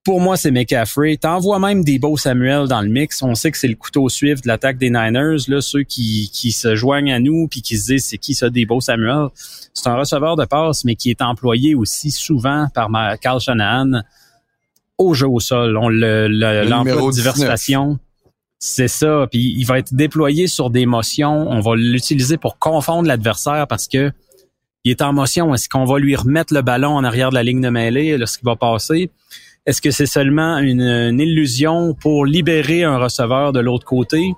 pour 0.06 0.22
moi, 0.22 0.38
c'est 0.38 0.50
McCaffrey. 0.50 1.18
T'envoies 1.18 1.60
même 1.60 1.84
des 1.84 2.00
beaux 2.00 2.16
Samuel 2.16 2.68
dans 2.68 2.82
le 2.82 2.88
mix. 2.88 3.22
On 3.22 3.36
sait 3.36 3.52
que 3.52 3.58
c'est 3.58 3.68
le 3.68 3.76
couteau 3.76 4.08
suif 4.08 4.42
de 4.42 4.48
l'attaque 4.48 4.78
des 4.78 4.90
Niners, 4.90 5.44
là, 5.50 5.60
ceux 5.60 5.84
qui, 5.84 6.32
qui 6.34 6.52
se 6.52 6.76
joignent 6.76 7.12
à 7.12 7.20
nous 7.20 7.48
puis 7.50 7.62
qui 7.62 7.78
se 7.78 7.92
disent 7.92 8.06
c'est 8.06 8.18
qui 8.18 8.34
ça 8.34 8.50
des 8.50 8.66
beaux 8.66 8.80
Samuel. 8.80 9.28
C'est 9.74 9.88
un 9.88 9.96
receveur 9.96 10.38
de 10.38 10.46
passe, 10.46 10.86
mais 10.86 10.96
qui 10.96 11.10
est 11.10 11.22
employé 11.22 11.76
aussi 11.76 12.12
souvent 12.12 12.68
par 12.74 12.90
Carl 13.20 13.42
Shanahan 13.42 14.02
au 15.00 15.14
jeu 15.14 15.28
au 15.28 15.40
sol. 15.40 15.78
On 15.78 15.90
le, 15.90 16.28
l'emploi 16.28 17.10
de 17.10 17.12
diversification. 17.12 17.98
C'est 18.60 18.90
ça. 18.90 19.26
Puis 19.32 19.56
il 19.58 19.64
va 19.64 19.80
être 19.80 19.94
déployé 19.94 20.48
sur 20.48 20.70
des 20.70 20.86
motions. 20.86 21.50
On 21.50 21.62
va 21.62 21.76
l'utiliser 21.76 22.38
pour 22.38 22.60
confondre 22.60 23.08
l'adversaire 23.08 23.66
parce 23.68 23.88
que 23.88 24.12
il 24.84 24.92
est 24.92 25.02
en 25.02 25.14
motion. 25.14 25.54
Est-ce 25.54 25.68
qu'on 25.68 25.86
va 25.86 25.98
lui 25.98 26.16
remettre 26.16 26.54
le 26.54 26.62
ballon 26.62 26.92
en 26.92 27.04
arrière 27.04 27.30
de 27.30 27.36
la 27.36 27.44
ligne 27.44 27.62
de 27.62 27.70
mêlée 27.70 28.18
lorsqu'il 28.18 28.46
va 28.46 28.56
passer? 28.56 29.10
Est-ce 29.66 29.82
que 29.82 29.92
c'est 29.92 30.06
seulement 30.06 30.58
une, 30.58 31.20
illusion 31.20 31.94
pour 31.94 32.26
libérer 32.26 32.84
un 32.84 32.98
receveur 32.98 33.54
de 33.54 33.60
l'autre 33.60 33.86
côté? 33.86 34.34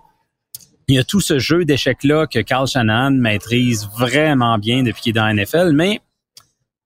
Il 0.88 0.96
y 0.96 1.00
a 1.00 1.04
tout 1.04 1.22
ce 1.22 1.40
jeu 1.40 1.64
d'échecs-là 1.64 2.28
que 2.28 2.40
Carl 2.40 2.68
Shanahan 2.68 3.12
maîtrise 3.12 3.88
vraiment 3.98 4.58
bien 4.58 4.84
depuis 4.84 5.02
qu'il 5.04 5.10
est 5.12 5.14
dans 5.14 5.26
la 5.26 5.34
NFL, 5.34 5.72
mais 5.74 6.02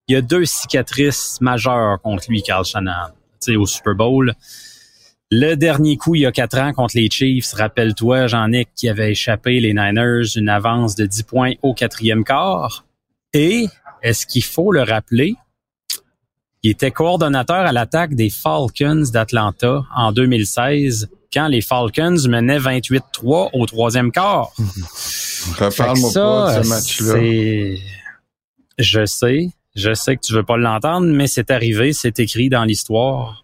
il 0.07 0.13
y 0.13 0.15
a 0.15 0.21
deux 0.21 0.45
cicatrices 0.45 1.39
majeures 1.41 1.99
contre 2.01 2.25
lui, 2.29 2.43
Carl 2.43 2.65
Shanahan 2.65 3.13
au 3.49 3.65
Super 3.65 3.95
Bowl. 3.95 4.33
Le 5.31 5.55
dernier 5.55 5.97
coup, 5.97 6.15
il 6.15 6.21
y 6.21 6.25
a 6.25 6.31
quatre 6.31 6.57
ans 6.59 6.71
contre 6.73 6.95
les 6.95 7.09
Chiefs, 7.09 7.51
rappelle-toi, 7.53 8.27
Jean-Nic, 8.27 8.69
qui 8.75 8.87
avait 8.87 9.11
échappé 9.11 9.59
les 9.59 9.73
Niners 9.73 10.35
une 10.35 10.49
avance 10.49 10.95
de 10.95 11.05
10 11.05 11.23
points 11.23 11.53
au 11.63 11.73
quatrième 11.73 12.23
quart. 12.23 12.85
Et, 13.33 13.67
est-ce 14.03 14.27
qu'il 14.27 14.43
faut 14.43 14.71
le 14.71 14.83
rappeler, 14.83 15.35
il 16.61 16.71
était 16.71 16.91
coordonnateur 16.91 17.65
à 17.65 17.71
l'attaque 17.71 18.15
des 18.15 18.29
Falcons 18.29 19.03
d'Atlanta 19.11 19.83
en 19.95 20.11
2016 20.11 21.09
quand 21.33 21.47
les 21.47 21.61
Falcons 21.61 22.17
menaient 22.27 22.59
28-3 22.59 23.49
au 23.53 23.65
troisième 23.65 24.11
quart. 24.11 24.51
Reparle-moi 25.59 26.11
pas 26.13 26.57
de 26.57 26.63
ce 26.63 26.69
match-là. 26.69 27.77
Je 28.79 29.05
sais, 29.05 29.49
je 29.75 29.93
sais 29.93 30.15
que 30.15 30.21
tu 30.21 30.33
veux 30.33 30.43
pas 30.43 30.57
l'entendre, 30.57 31.07
mais 31.07 31.27
c'est 31.27 31.51
arrivé, 31.51 31.93
c'est 31.93 32.19
écrit 32.19 32.49
dans 32.49 32.63
l'histoire. 32.63 33.43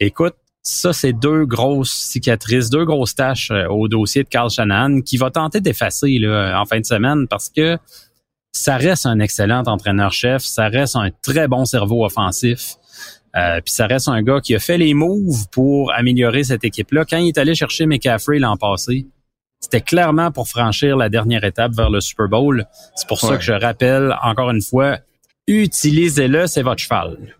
Écoute, 0.00 0.34
ça, 0.62 0.92
c'est 0.92 1.12
deux 1.12 1.44
grosses 1.44 1.92
cicatrices, 1.92 2.70
deux 2.70 2.84
grosses 2.84 3.14
taches 3.14 3.50
euh, 3.50 3.66
au 3.68 3.86
dossier 3.86 4.24
de 4.24 4.28
Carl 4.28 4.50
Shanahan 4.50 5.00
qui 5.02 5.18
va 5.18 5.30
tenter 5.30 5.60
d'effacer 5.60 6.18
en 6.26 6.64
fin 6.64 6.80
de 6.80 6.86
semaine 6.86 7.28
parce 7.28 7.50
que 7.50 7.78
ça 8.50 8.76
reste 8.76 9.04
un 9.04 9.18
excellent 9.18 9.62
entraîneur-chef, 9.66 10.42
ça 10.42 10.68
reste 10.68 10.96
un 10.96 11.10
très 11.22 11.48
bon 11.48 11.64
cerveau 11.64 12.04
offensif. 12.04 12.76
Euh, 13.36 13.60
puis 13.60 13.74
ça 13.74 13.86
reste 13.86 14.08
un 14.08 14.22
gars 14.22 14.40
qui 14.40 14.54
a 14.54 14.60
fait 14.60 14.78
les 14.78 14.94
moves 14.94 15.48
pour 15.50 15.92
améliorer 15.92 16.44
cette 16.44 16.64
équipe-là. 16.64 17.04
Quand 17.04 17.18
il 17.18 17.28
est 17.28 17.38
allé 17.38 17.54
chercher 17.54 17.84
McCaffrey 17.86 18.38
l'an 18.38 18.56
passé, 18.56 19.06
c'était 19.60 19.80
clairement 19.80 20.30
pour 20.30 20.48
franchir 20.48 20.96
la 20.96 21.08
dernière 21.08 21.42
étape 21.42 21.72
vers 21.72 21.90
le 21.90 22.00
Super 22.00 22.28
Bowl. 22.28 22.64
C'est 22.94 23.08
pour 23.08 23.18
ça 23.18 23.36
que 23.36 23.42
je 23.42 23.52
rappelle 23.52 24.14
encore 24.22 24.50
une 24.50 24.62
fois, 24.62 24.98
utilisez-le, 25.46 26.46
c'est 26.46 26.62
votre 26.62 26.82
cheval. 26.82 27.36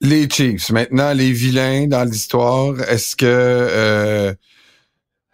Les 0.00 0.28
Chiefs, 0.28 0.70
maintenant 0.70 1.12
les 1.12 1.32
vilains 1.32 1.86
dans 1.86 2.02
l'histoire, 2.02 2.80
est-ce 2.88 3.14
que 3.14 3.24
euh, 3.26 4.34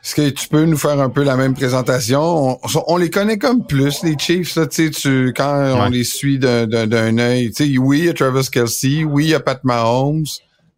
est-ce 0.05 0.15
que 0.15 0.29
tu 0.31 0.49
peux 0.49 0.65
nous 0.65 0.77
faire 0.77 1.01
un 1.01 1.11
peu 1.11 1.25
la 1.25 1.37
même 1.37 1.55
présentation? 1.55 2.59
On, 2.87 2.97
les 2.97 3.11
connaît 3.11 3.37
comme 3.37 3.67
plus, 3.67 4.03
les 4.05 4.17
Chiefs, 4.17 4.55
là, 4.55 4.67
tu 4.67 4.91
quand 5.37 5.75
on 5.77 5.89
les 5.89 6.05
suit 6.05 6.39
d'un 6.39 7.19
œil. 7.19 7.51
Oui, 7.79 7.99
il 7.99 8.05
y 8.05 8.09
a 8.09 8.15
Travis 8.15 8.49
Kelsey, 8.51 9.05
oui, 9.05 9.25
il 9.25 9.31
y 9.31 9.35
a 9.35 9.41
Pat 9.41 9.63
Mahomes, 9.65 10.25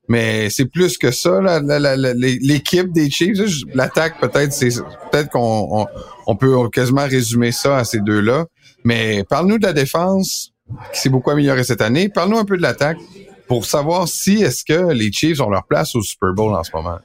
mais 0.09 0.49
c'est 0.51 0.65
plus 0.65 0.97
que 0.97 1.11
ça, 1.11 1.39
l'équipe 1.61 2.93
des 2.93 3.11
Chiefs. 3.11 3.39
L'attaque, 3.75 4.19
peut-être, 4.21 4.53
c'est 4.53 4.71
peut-être 5.13 5.31
qu'on 5.31 5.87
on, 6.27 6.37
peut 6.37 6.69
quasiment 6.71 7.07
résumer 7.07 7.53
ça 7.53 7.77
à 7.77 7.85
ces 7.85 8.01
deux-là. 8.01 8.47
Mais 8.85 9.25
parle-nous 9.29 9.59
de 9.59 9.67
la 9.67 9.75
défense 9.75 10.53
qui 10.93 11.01
s'est 11.01 11.09
beaucoup 11.09 11.31
améliorée 11.31 11.65
cette 11.65 11.83
année. 11.83 12.09
Parle-nous 12.09 12.39
un 12.39 12.45
peu 12.45 12.57
de 12.57 12.63
l'attaque 12.63 12.99
pour 13.51 13.65
savoir 13.65 14.07
si 14.07 14.43
est-ce 14.43 14.65
que 14.65 14.93
les 14.93 15.11
Chiefs 15.11 15.41
ont 15.41 15.51
leur 15.51 15.65
place 15.65 15.97
au 15.97 16.03
Super 16.03 16.33
Bowl 16.33 16.55
en 16.55 16.63
ce 16.63 16.71
moment. 16.73 16.99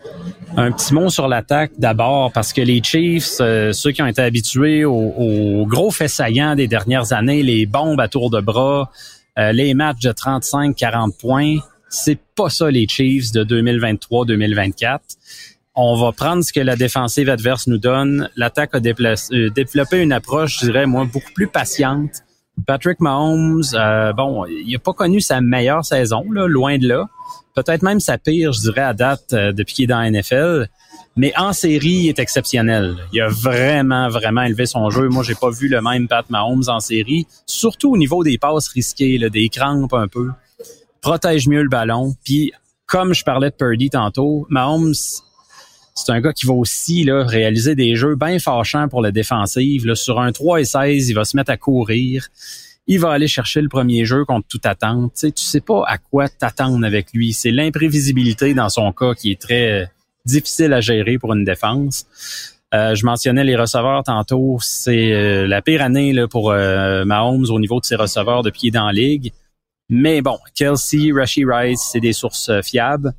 Un 0.56 0.72
petit 0.72 0.94
mot 0.94 1.10
sur 1.10 1.28
l'attaque 1.28 1.72
d'abord, 1.80 2.32
parce 2.32 2.54
que 2.54 2.62
les 2.62 2.84
Chiefs, 2.84 3.38
euh, 3.42 3.72
ceux 3.72 3.92
qui 3.92 4.04
ont 4.04 4.06
été 4.06 4.22
habitués 4.22 4.86
aux, 4.86 5.66
gros 5.66 5.90
faits 5.90 6.12
des 6.56 6.68
dernières 6.68 7.14
années, 7.14 7.42
les 7.42 7.66
bombes 7.66 8.00
à 8.00 8.08
tour 8.08 8.30
de 8.30 8.42
bras, 8.42 8.92
euh, 9.40 9.54
les 9.54 9.74
matchs 9.74 10.02
de 10.02 10.12
35-40 10.12 11.18
points, 11.18 11.56
c'est 11.90 12.20
pas 12.36 12.52
ça 12.52 12.70
les 12.70 12.88
Chiefs 12.88 13.32
de 13.32 13.44
2023-2024. 13.44 15.00
on 15.74 16.00
va 16.00 16.12
prendre 16.12 16.44
ce 16.44 16.54
que 16.54 16.60
la 16.60 16.76
défensive 16.76 17.28
adverse 17.28 17.66
nous 17.66 17.80
donne. 17.80 18.30
L'attaque 18.36 18.76
a 18.76 18.78
euh, 18.78 19.50
développé 19.50 20.00
une 20.00 20.14
approche, 20.14 20.60
je 20.60 20.66
dirais, 20.68 20.86
beaucoup 20.86 21.34
plus 21.34 21.48
patiente. 21.48 22.22
Patrick 22.66 23.00
Mahomes, 23.00 23.64
euh, 23.74 24.14
bon, 24.14 24.46
il 24.46 24.72
n'a 24.72 24.80
pas 24.80 24.94
connu 24.94 25.22
sa 25.22 25.42
meilleure 25.42 25.86
saison, 25.86 26.24
là, 26.32 26.48
loin 26.48 26.78
de 26.78 26.88
là. 26.88 27.08
Peut-être 27.54 27.84
même 27.84 28.00
sa 28.00 28.18
pire, 28.18 28.52
je 28.54 28.62
dirais, 28.62 28.82
à 28.82 28.94
date 28.94 29.34
euh, 29.34 29.52
depuis 29.52 29.76
qu'il 29.76 29.84
est 29.86 29.88
dans 29.88 30.00
la 30.00 30.10
NFL. 30.10 30.68
Mais 31.16 31.32
en 31.38 31.54
série, 31.54 31.88
il 31.88 32.10
est 32.10 32.20
exceptionnel. 32.20 32.98
Il 33.14 33.22
a 33.22 33.30
vraiment, 33.30 34.10
vraiment 34.10 34.42
élevé 34.42 34.66
son 34.66 34.90
jeu. 34.90 35.08
Moi, 35.08 35.24
j'ai 35.24 35.36
pas 35.36 35.50
vu 35.50 35.70
le 35.70 35.82
même 35.82 36.08
Pat 36.08 36.30
Mahomes 36.30 36.66
en 36.68 36.82
série, 36.82 37.26
surtout 37.46 37.92
au 37.92 37.98
niveau 37.98 38.24
des 38.24 38.38
passes 38.38 38.68
risquées, 38.68 39.18
là, 39.18 39.30
des 39.30 39.48
crampes 39.48 39.94
un 39.94 40.08
peu. 40.08 40.32
Protège 41.02 41.48
mieux 41.48 41.64
le 41.64 41.70
ballon. 41.70 42.16
Puis, 42.26 42.52
comme 42.86 43.14
je 43.14 43.24
parlais 43.24 43.50
de 43.50 43.56
Purdy 43.56 43.90
tantôt, 43.90 44.46
Mahomes, 44.50 44.94
c'est 45.96 46.12
un 46.12 46.20
gars 46.20 46.34
qui 46.34 46.46
va 46.46 46.54
aussi 46.54 47.06
là, 47.06 47.24
réaliser 47.24 47.74
des 47.74 47.96
jeux 47.96 48.16
bien 48.16 48.38
fâchants 48.38 48.90
pour 48.90 49.02
la 49.02 49.12
défensive. 49.12 49.88
Là, 49.88 49.96
sur 49.96 50.20
un 50.20 50.34
3 50.34 50.60
et 50.60 50.66
16, 50.66 51.10
il 51.10 51.14
va 51.14 51.24
se 51.24 51.38
mettre 51.38 51.52
à 51.52 51.58
courir. 51.58 52.28
Il 52.86 53.00
va 53.00 53.12
aller 53.12 53.30
chercher 53.30 53.62
le 53.62 53.70
premier 53.70 54.04
jeu 54.04 54.26
contre 54.26 54.46
toute 54.48 54.66
attente. 54.66 55.14
Tu 55.14 55.20
sais, 55.22 55.32
tu 55.32 55.44
sais 55.44 55.62
pas 55.62 55.84
à 55.88 55.98
quoi 55.98 56.28
t'attendre 56.28 56.86
avec 56.86 57.14
lui. 57.14 57.32
C'est 57.32 57.50
l'imprévisibilité 57.50 58.54
dans 58.54 58.68
son 58.68 58.92
cas 58.92 59.14
qui 59.16 59.32
est 59.32 59.42
très 59.42 59.72
euh, 59.72 59.86
difficile 60.26 60.74
à 60.74 60.82
gérer 60.82 61.18
pour 61.18 61.34
une 61.34 61.46
défense. 61.46 62.06
Euh, 62.74 62.94
je 62.94 63.06
mentionnais 63.06 63.46
les 63.46 63.56
receveurs 63.56 64.04
tantôt. 64.04 64.58
C'est 64.62 65.14
euh, 65.14 65.48
la 65.48 65.62
pire 65.62 65.82
année 65.82 66.12
là, 66.12 66.28
pour 66.28 66.52
Mahomes 66.52 67.46
au 67.50 67.60
niveau 67.60 67.80
de 67.80 67.86
ses 67.86 67.96
receveurs 67.96 68.44
depuis 68.44 68.60
qu'il 68.60 68.68
est 68.68 68.72
dans 68.72 68.88
la 68.88 68.94
ligue. 68.94 69.32
Mais 69.88 70.22
bon, 70.22 70.38
Kelsey, 70.56 71.14
Rashi 71.14 71.46
Rice, 71.46 71.90
c'est 71.92 72.02
des 72.02 72.14
sources 72.14 72.52
fiables. 72.64 73.14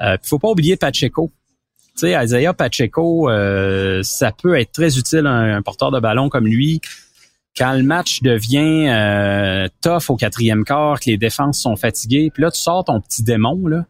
Il 0.00 0.18
faut 0.22 0.38
pas 0.38 0.48
oublier 0.48 0.76
Pacheco. 0.76 1.30
Tu 1.96 2.00
sais, 2.08 2.24
Isaiah 2.24 2.52
Pacheco, 2.52 3.30
euh, 3.30 4.00
ça 4.02 4.32
peut 4.32 4.58
être 4.58 4.72
très 4.72 4.98
utile 4.98 5.26
un, 5.26 5.56
un, 5.56 5.62
porteur 5.62 5.92
de 5.92 6.00
ballon 6.00 6.28
comme 6.28 6.46
lui. 6.46 6.80
Quand 7.56 7.72
le 7.74 7.84
match 7.84 8.20
devient 8.20 8.88
euh, 8.88 9.68
tough 9.80 10.10
au 10.10 10.16
quatrième 10.16 10.64
quart, 10.64 10.98
que 10.98 11.10
les 11.10 11.16
défenses 11.16 11.60
sont 11.60 11.76
fatiguées, 11.76 12.30
puis 12.34 12.42
là 12.42 12.50
tu 12.50 12.60
sors 12.60 12.84
ton 12.84 13.00
petit 13.00 13.22
démon 13.22 13.68
là. 13.68 13.84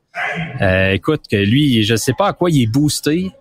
Euh, 0.60 0.92
écoute 0.92 1.22
que 1.30 1.36
lui, 1.36 1.82
je 1.82 1.96
sais 1.96 2.12
pas 2.12 2.28
à 2.28 2.32
quoi 2.34 2.50
il 2.50 2.62
est 2.62 2.66
boosté, 2.66 3.32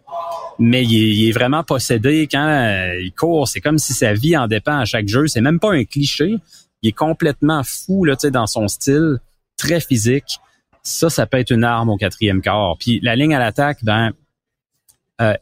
mais 0.60 0.84
il 0.86 1.28
est, 1.28 1.34
vraiment 1.34 1.64
possédé 1.64 2.30
quand 2.32 2.94
il 3.02 3.12
court. 3.12 3.50
C'est 3.50 3.60
comme 3.60 3.78
si 3.78 3.92
sa 3.94 4.14
vie 4.14 4.38
en 4.38 4.48
dépend 4.48 4.78
à 4.78 4.86
chaque 4.86 5.10
jeu. 5.10 5.28
C'est 5.28 5.42
même 5.42 5.60
pas 5.60 5.74
un 5.74 5.84
cliché. 5.84 6.38
Il 6.82 6.90
est 6.90 6.94
complètement 6.94 7.64
fou 7.66 8.06
là, 8.06 8.16
dans 8.32 8.48
son 8.48 8.70
style, 8.70 9.20
très 9.58 9.82
physique. 9.82 10.40
Ça, 10.84 11.10
ça 11.10 11.26
peut 11.26 11.38
être 11.38 11.52
une 11.52 11.64
arme 11.64 11.90
au 11.90 11.98
quatrième 11.98 12.42
quart. 12.42 12.76
Puis 12.80 13.00
la 13.04 13.16
ligne 13.16 13.34
à 13.34 13.40
l'attaque, 13.40 13.80
ben 13.84 14.10
euh, 14.10 14.12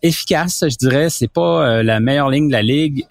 efficace, 0.01 0.63
je 0.68 0.78
dirais. 0.78 1.10
C'est 1.10 1.32
pas 1.32 1.66
euh, 1.66 1.84
la 1.84 2.00
meilleure 2.00 2.30
ligne 2.30 2.48
de 2.48 2.54
la 2.54 2.62
ligue. 2.62 3.06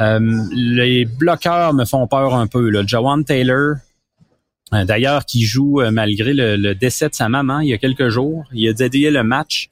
Euh, 0.00 0.42
les 0.52 1.04
bloqueurs 1.04 1.74
me 1.74 1.84
font 1.84 2.06
peur 2.06 2.34
un 2.34 2.46
peu. 2.46 2.68
Là. 2.70 2.82
Jawan 2.86 3.24
Taylor, 3.24 3.76
d'ailleurs, 4.72 5.24
qui 5.24 5.44
joue 5.44 5.80
malgré 5.92 6.32
le, 6.34 6.74
décès 6.74 7.08
de 7.08 7.14
sa 7.14 7.28
maman 7.28 7.60
il 7.60 7.68
y 7.68 7.72
a 7.72 7.78
quelques 7.78 8.08
jours. 8.08 8.44
Il 8.52 8.68
a 8.68 8.72
dédié 8.72 9.10
le 9.10 9.22
match. 9.22 9.70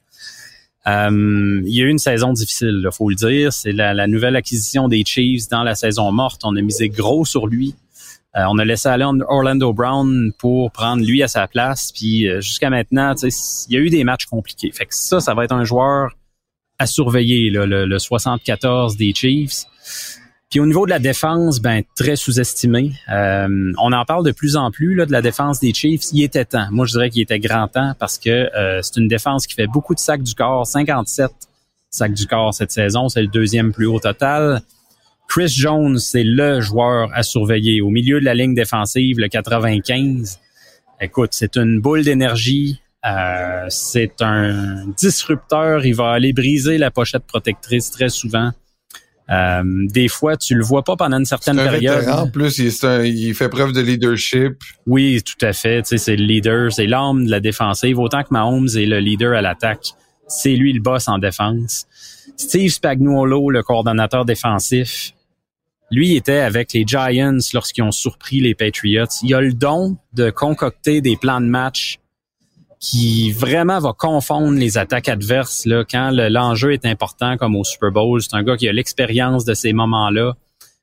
il 0.85 1.63
y 1.65 1.81
a 1.81 1.85
eu 1.85 1.89
une 1.89 1.99
saison 1.99 2.31
difficile, 2.31 2.81
il 2.83 2.89
faut 2.91 3.09
le 3.09 3.15
dire. 3.15 3.51
C'est 3.51 3.73
la, 3.73 3.93
la, 3.93 4.07
nouvelle 4.07 4.37
acquisition 4.37 4.87
des 4.87 5.03
Chiefs 5.05 5.49
dans 5.49 5.63
la 5.63 5.75
saison 5.75 6.11
morte. 6.11 6.41
On 6.45 6.55
a 6.55 6.61
misé 6.61 6.87
gros 6.87 7.25
sur 7.25 7.47
lui. 7.47 7.75
Euh, 8.35 8.41
on 8.49 8.57
a 8.57 8.65
laissé 8.65 8.89
aller 8.89 9.05
Orlando 9.27 9.73
Brown 9.73 10.31
pour 10.39 10.71
prendre 10.71 11.05
lui 11.05 11.21
à 11.21 11.27
sa 11.27 11.47
place. 11.47 11.91
Puis 11.91 12.27
euh, 12.27 12.41
jusqu'à 12.41 12.69
maintenant, 12.69 13.13
il 13.21 13.73
y 13.73 13.77
a 13.77 13.79
eu 13.79 13.89
des 13.89 14.03
matchs 14.03 14.25
compliqués. 14.25 14.71
Fait 14.71 14.85
que 14.85 14.95
ça, 14.95 15.19
ça 15.19 15.33
va 15.33 15.43
être 15.43 15.53
un 15.53 15.63
joueur 15.63 16.15
à 16.79 16.87
surveiller, 16.87 17.51
le, 17.51 17.99
74 17.99 18.97
des 18.97 19.13
Chiefs. 19.13 19.65
Puis 20.49 20.59
au 20.59 20.65
niveau 20.65 20.85
de 20.85 20.91
la 20.91 20.99
défense, 20.99 21.59
ben 21.59 21.83
très 21.95 22.15
sous-estimé. 22.15 22.93
Euh, 23.09 23.71
on 23.77 23.91
en 23.91 24.05
parle 24.05 24.25
de 24.25 24.31
plus 24.31 24.55
en 24.55 24.71
plus 24.71 24.95
là, 24.95 25.05
de 25.05 25.11
la 25.11 25.21
défense 25.21 25.59
des 25.59 25.73
Chiefs. 25.73 26.11
Il 26.11 26.23
était 26.23 26.45
temps. 26.45 26.67
Moi, 26.71 26.85
je 26.85 26.93
dirais 26.93 27.09
qu'il 27.09 27.21
était 27.21 27.39
grand 27.39 27.67
temps 27.67 27.93
parce 27.99 28.17
que 28.17 28.49
c'est 28.81 28.99
une 28.99 29.07
défense 29.07 29.47
qui 29.47 29.53
fait 29.53 29.67
beaucoup 29.67 29.93
de 29.93 29.99
sacs 29.99 30.23
du 30.23 30.33
corps, 30.33 30.65
57 30.65 31.31
sacs 31.89 32.13
du 32.13 32.25
corps 32.27 32.53
cette 32.53 32.71
saison. 32.71 33.09
C'est 33.09 33.21
le 33.21 33.27
deuxième 33.27 33.71
plus 33.71 33.85
haut 33.85 33.99
total. 33.99 34.61
Chris 35.35 35.47
Jones, 35.47 35.97
c'est 35.97 36.23
le 36.23 36.61
joueur 36.61 37.09
à 37.11 37.23
surveiller. 37.23 37.81
Au 37.81 37.89
milieu 37.89 38.19
de 38.19 38.25
la 38.25 38.35
ligne 38.35 38.53
défensive, 38.53 39.17
le 39.17 39.27
95. 39.29 40.39
Écoute, 41.01 41.29
c'est 41.31 41.57
une 41.57 41.81
boule 41.81 42.03
d'énergie. 42.03 42.79
Euh, 43.03 43.65
c'est 43.67 44.21
un 44.21 44.85
disrupteur. 44.95 45.87
Il 45.87 45.95
va 45.95 46.11
aller 46.11 46.33
briser 46.33 46.77
la 46.77 46.91
pochette 46.91 47.23
protectrice 47.25 47.89
très 47.89 48.09
souvent. 48.09 48.51
Euh, 49.31 49.63
des 49.87 50.07
fois, 50.07 50.37
tu 50.37 50.53
le 50.53 50.63
vois 50.63 50.83
pas 50.83 50.95
pendant 50.95 51.17
une 51.17 51.25
certaine 51.25 51.57
un 51.57 51.63
période. 51.63 52.07
En 52.09 52.29
plus, 52.29 52.59
il, 52.59 53.33
fait 53.33 53.49
preuve 53.49 53.71
de 53.71 53.81
leadership. 53.81 54.53
Oui, 54.85 55.23
tout 55.23 55.43
à 55.43 55.51
fait. 55.51 55.81
Tu 55.81 55.87
sais, 55.87 55.97
c'est 55.97 56.15
le 56.15 56.25
leader, 56.25 56.71
c'est 56.71 56.85
l'âme 56.85 57.25
de 57.25 57.31
la 57.31 57.39
défensive. 57.39 57.97
Autant 57.97 58.21
que 58.21 58.29
Mahomes 58.29 58.69
est 58.75 58.85
le 58.85 58.99
leader 58.99 59.33
à 59.33 59.41
l'attaque, 59.41 59.93
c'est 60.27 60.55
lui 60.55 60.73
le 60.73 60.79
boss 60.79 61.07
en 61.07 61.17
défense. 61.17 61.87
Steve 62.37 62.69
Spagnuolo, 62.69 63.49
le 63.49 63.63
coordonnateur 63.63 64.25
défensif, 64.25 65.13
lui 65.93 66.15
était 66.15 66.39
avec 66.39 66.73
les 66.73 66.83
Giants 66.85 67.37
lorsqu'ils 67.53 67.83
ont 67.83 67.91
surpris 67.91 68.39
les 68.39 68.55
Patriots. 68.55 69.05
Il 69.21 69.33
a 69.35 69.41
le 69.41 69.53
don 69.53 69.97
de 70.13 70.29
concocter 70.29 71.01
des 71.01 71.15
plans 71.15 71.39
de 71.39 71.45
match 71.45 71.99
qui 72.79 73.31
vraiment 73.31 73.79
va 73.79 73.93
confondre 73.97 74.57
les 74.57 74.77
attaques 74.77 75.07
adverses 75.07 75.65
là, 75.65 75.85
quand 75.89 76.11
l'enjeu 76.11 76.73
est 76.73 76.85
important 76.85 77.37
comme 77.37 77.55
au 77.55 77.63
Super 77.63 77.91
Bowl. 77.91 78.21
C'est 78.21 78.35
un 78.35 78.43
gars 78.43 78.57
qui 78.57 78.67
a 78.67 78.73
l'expérience 78.73 79.45
de 79.45 79.53
ces 79.53 79.71
moments-là. 79.71 80.33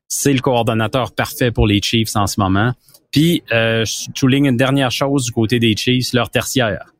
C'est 0.08 0.32
le 0.32 0.40
coordonnateur 0.40 1.12
parfait 1.12 1.50
pour 1.50 1.66
les 1.66 1.82
Chiefs 1.82 2.16
en 2.16 2.26
ce 2.26 2.40
moment. 2.40 2.72
Puis, 3.10 3.42
euh, 3.52 3.84
je 3.84 4.08
souligne 4.14 4.46
une 4.46 4.56
dernière 4.56 4.90
chose 4.90 5.24
du 5.24 5.32
côté 5.32 5.58
des 5.58 5.76
Chiefs, 5.76 6.12
leur 6.12 6.30
tertiaire. 6.30 6.94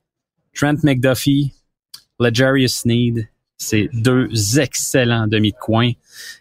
Trent 0.55 0.83
McDuffie, 0.83 1.55
Legarius 2.19 2.81
Sneed, 2.81 3.29
c'est 3.61 3.91
deux 3.93 4.59
excellents 4.59 5.27
demi 5.27 5.53
de 5.53 5.57
coin. 5.57 5.93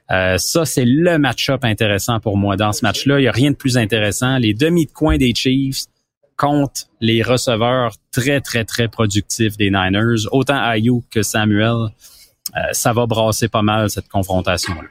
Euh, 0.10 0.38
ça, 0.38 0.65
c'est 0.65 0.86
le 0.86 1.17
match-up 1.19 1.65
intéressant 1.65 2.21
pour 2.21 2.38
moi 2.38 2.55
dans 2.55 2.71
ce 2.71 2.84
match-là. 2.84 3.19
Il 3.19 3.23
n'y 3.23 3.27
a 3.27 3.34
rien 3.34 3.51
de 3.51 3.58
plus 3.58 3.77
intéressant. 3.77 4.38
Les 4.38 4.53
demi 4.53 4.86
de 4.86 4.91
coin 4.91 5.17
des 5.17 5.36
Chiefs 5.36 5.84
contre 6.38 6.84
les 7.01 7.21
receveurs 7.21 7.95
très, 8.12 8.39
très, 8.39 8.63
très 8.63 8.88
productifs 8.88 9.58
des 9.58 9.69
Niners. 9.69 10.27
Autant 10.32 10.63
Ayuk 10.63 11.03
que 11.12 11.21
Samuel. 11.21 11.89
Euh, 12.55 12.60
ça 12.71 12.93
va 12.93 13.05
brasser 13.05 13.49
pas 13.49 13.62
mal 13.62 13.89
cette 13.89 14.08
confrontation-là. 14.08 14.88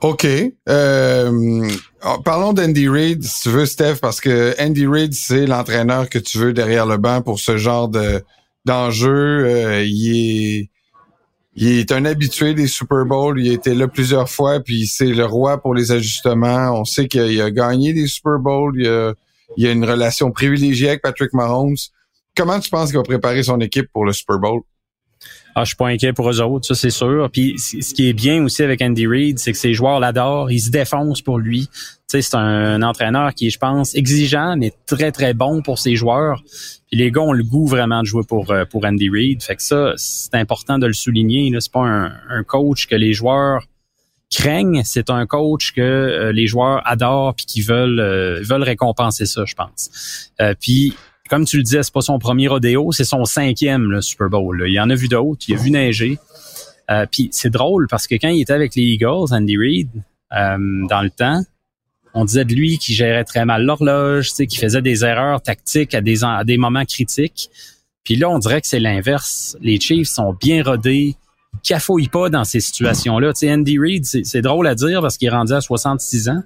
OK. 0.00 0.26
Euh, 0.68 1.68
parlons 2.24 2.52
d'Andy 2.52 2.88
Reid, 2.88 3.22
si 3.22 3.42
tu 3.42 3.50
veux, 3.50 3.66
Steph, 3.66 3.96
parce 4.02 4.20
que 4.20 4.54
Andy 4.60 4.86
Reid, 4.86 5.14
c'est 5.14 5.46
l'entraîneur 5.46 6.10
que 6.10 6.18
tu 6.18 6.38
veux 6.38 6.52
derrière 6.52 6.86
le 6.86 6.96
banc 6.96 7.22
pour 7.22 7.38
ce 7.38 7.56
genre 7.56 7.88
de 7.88 8.22
d'enjeu. 8.66 9.84
il 9.84 10.16
est 10.16 10.70
il 11.56 11.78
est 11.78 11.92
un 11.92 12.04
habitué 12.04 12.54
des 12.54 12.66
Super 12.66 13.04
Bowls. 13.04 13.40
Il 13.40 13.50
a 13.50 13.54
été 13.54 13.74
là 13.74 13.86
plusieurs 13.86 14.28
fois, 14.28 14.60
puis 14.60 14.86
c'est 14.86 15.06
le 15.06 15.24
roi 15.24 15.60
pour 15.60 15.74
les 15.74 15.92
ajustements. 15.92 16.72
On 16.72 16.84
sait 16.84 17.06
qu'il 17.06 17.40
a 17.40 17.50
gagné 17.50 17.92
des 17.92 18.06
Super 18.06 18.38
Bowls. 18.38 18.74
Il 18.76 18.88
a, 18.88 19.14
il 19.56 19.66
a 19.66 19.72
une 19.72 19.84
relation 19.84 20.32
privilégiée 20.32 20.88
avec 20.88 21.02
Patrick 21.02 21.32
Mahomes. 21.32 21.76
Comment 22.36 22.58
tu 22.58 22.70
penses 22.70 22.88
qu'il 22.88 22.98
va 22.98 23.04
préparer 23.04 23.44
son 23.44 23.60
équipe 23.60 23.88
pour 23.92 24.04
le 24.04 24.12
Super 24.12 24.38
Bowl? 24.38 24.62
Ah, 25.56 25.62
je 25.62 25.68
suis 25.68 25.76
pas 25.76 25.86
inquiet 25.86 26.12
pour 26.12 26.28
eux 26.28 26.40
autres, 26.40 26.66
ça 26.66 26.74
c'est 26.74 26.90
sûr. 26.90 27.28
Puis 27.32 27.54
ce 27.58 27.94
qui 27.94 28.08
est 28.08 28.12
bien 28.12 28.42
aussi 28.44 28.62
avec 28.62 28.82
Andy 28.82 29.06
Reid, 29.06 29.38
c'est 29.38 29.52
que 29.52 29.58
ses 29.58 29.72
joueurs 29.72 30.00
l'adorent, 30.00 30.50
ils 30.50 30.60
se 30.60 30.70
défoncent 30.70 31.22
pour 31.22 31.38
lui. 31.38 31.68
Tu 31.68 31.82
sais, 32.08 32.22
c'est 32.22 32.36
un, 32.36 32.82
entraîneur 32.82 33.32
qui 33.34 33.46
est, 33.46 33.50
je 33.50 33.58
pense, 33.58 33.94
exigeant, 33.94 34.56
mais 34.56 34.72
très 34.86 35.12
très 35.12 35.32
bon 35.32 35.62
pour 35.62 35.78
ses 35.78 35.94
joueurs. 35.94 36.42
Puis 36.88 36.98
les 36.98 37.12
gars 37.12 37.20
ont 37.20 37.32
le 37.32 37.44
goût 37.44 37.66
vraiment 37.66 38.00
de 38.00 38.06
jouer 38.06 38.24
pour 38.26 38.50
euh, 38.50 38.64
pour 38.64 38.84
Andy 38.84 39.08
Reid. 39.08 39.42
Fait 39.42 39.54
que 39.54 39.62
ça, 39.62 39.92
c'est 39.96 40.34
important 40.34 40.78
de 40.78 40.86
le 40.86 40.92
souligner. 40.92 41.52
C'est 41.60 41.72
pas 41.72 41.86
un, 42.28 42.42
coach 42.44 42.86
que 42.88 42.96
les 42.96 43.12
joueurs 43.12 43.64
craignent, 44.32 44.82
c'est 44.84 45.10
un 45.10 45.24
coach 45.26 45.72
que 45.72 45.80
euh, 45.80 46.32
les 46.32 46.48
joueurs 46.48 46.82
adorent 46.84 47.34
puis 47.36 47.46
qui 47.46 47.62
veulent 47.62 48.00
euh, 48.00 48.40
veulent 48.42 48.64
récompenser 48.64 49.26
ça, 49.26 49.44
je 49.46 49.54
pense. 49.54 50.32
puis 50.60 50.94
comme 51.28 51.44
tu 51.44 51.56
le 51.56 51.62
disais, 51.62 51.82
c'est 51.82 51.92
pas 51.92 52.02
son 52.02 52.18
premier 52.18 52.48
rodéo, 52.48 52.92
c'est 52.92 53.04
son 53.04 53.24
cinquième 53.24 53.90
le 53.90 54.02
Super 54.02 54.28
Bowl. 54.28 54.64
Il 54.68 54.78
en 54.78 54.90
a 54.90 54.94
vu 54.94 55.08
d'autres, 55.08 55.44
il 55.48 55.54
a 55.54 55.58
vu 55.58 55.70
neiger. 55.70 56.18
Euh, 56.90 57.06
puis 57.10 57.30
c'est 57.32 57.50
drôle 57.50 57.86
parce 57.88 58.06
que 58.06 58.14
quand 58.16 58.28
il 58.28 58.42
était 58.42 58.52
avec 58.52 58.74
les 58.74 58.82
Eagles, 58.82 59.32
Andy 59.32 59.56
Reid, 59.56 59.88
euh, 60.32 60.86
dans 60.88 61.00
le 61.00 61.10
temps, 61.10 61.42
on 62.12 62.24
disait 62.24 62.44
de 62.44 62.54
lui 62.54 62.78
qu'il 62.78 62.94
gérait 62.94 63.24
très 63.24 63.44
mal 63.44 63.64
l'horloge, 63.64 64.32
qu'il 64.32 64.58
faisait 64.58 64.82
des 64.82 65.04
erreurs 65.04 65.40
tactiques 65.40 65.94
à 65.94 66.00
des, 66.00 66.24
à 66.24 66.44
des 66.44 66.58
moments 66.58 66.84
critiques. 66.84 67.50
Puis 68.04 68.16
là, 68.16 68.28
on 68.28 68.38
dirait 68.38 68.60
que 68.60 68.66
c'est 68.66 68.80
l'inverse. 68.80 69.56
Les 69.62 69.80
Chiefs 69.80 70.08
sont 70.08 70.34
bien 70.34 70.62
rodés, 70.62 71.16
ils 71.54 71.60
cafouillent 71.66 72.08
pas 72.08 72.28
dans 72.28 72.44
ces 72.44 72.60
situations-là. 72.60 73.32
Andy 73.44 73.78
Reid, 73.78 74.04
c'est 74.04 74.42
drôle 74.42 74.66
à 74.66 74.74
dire 74.74 75.00
parce 75.00 75.16
qu'il 75.16 75.28
est 75.28 75.32
rendu 75.32 75.54
à 75.54 75.62
66 75.62 76.28
ans 76.28 76.42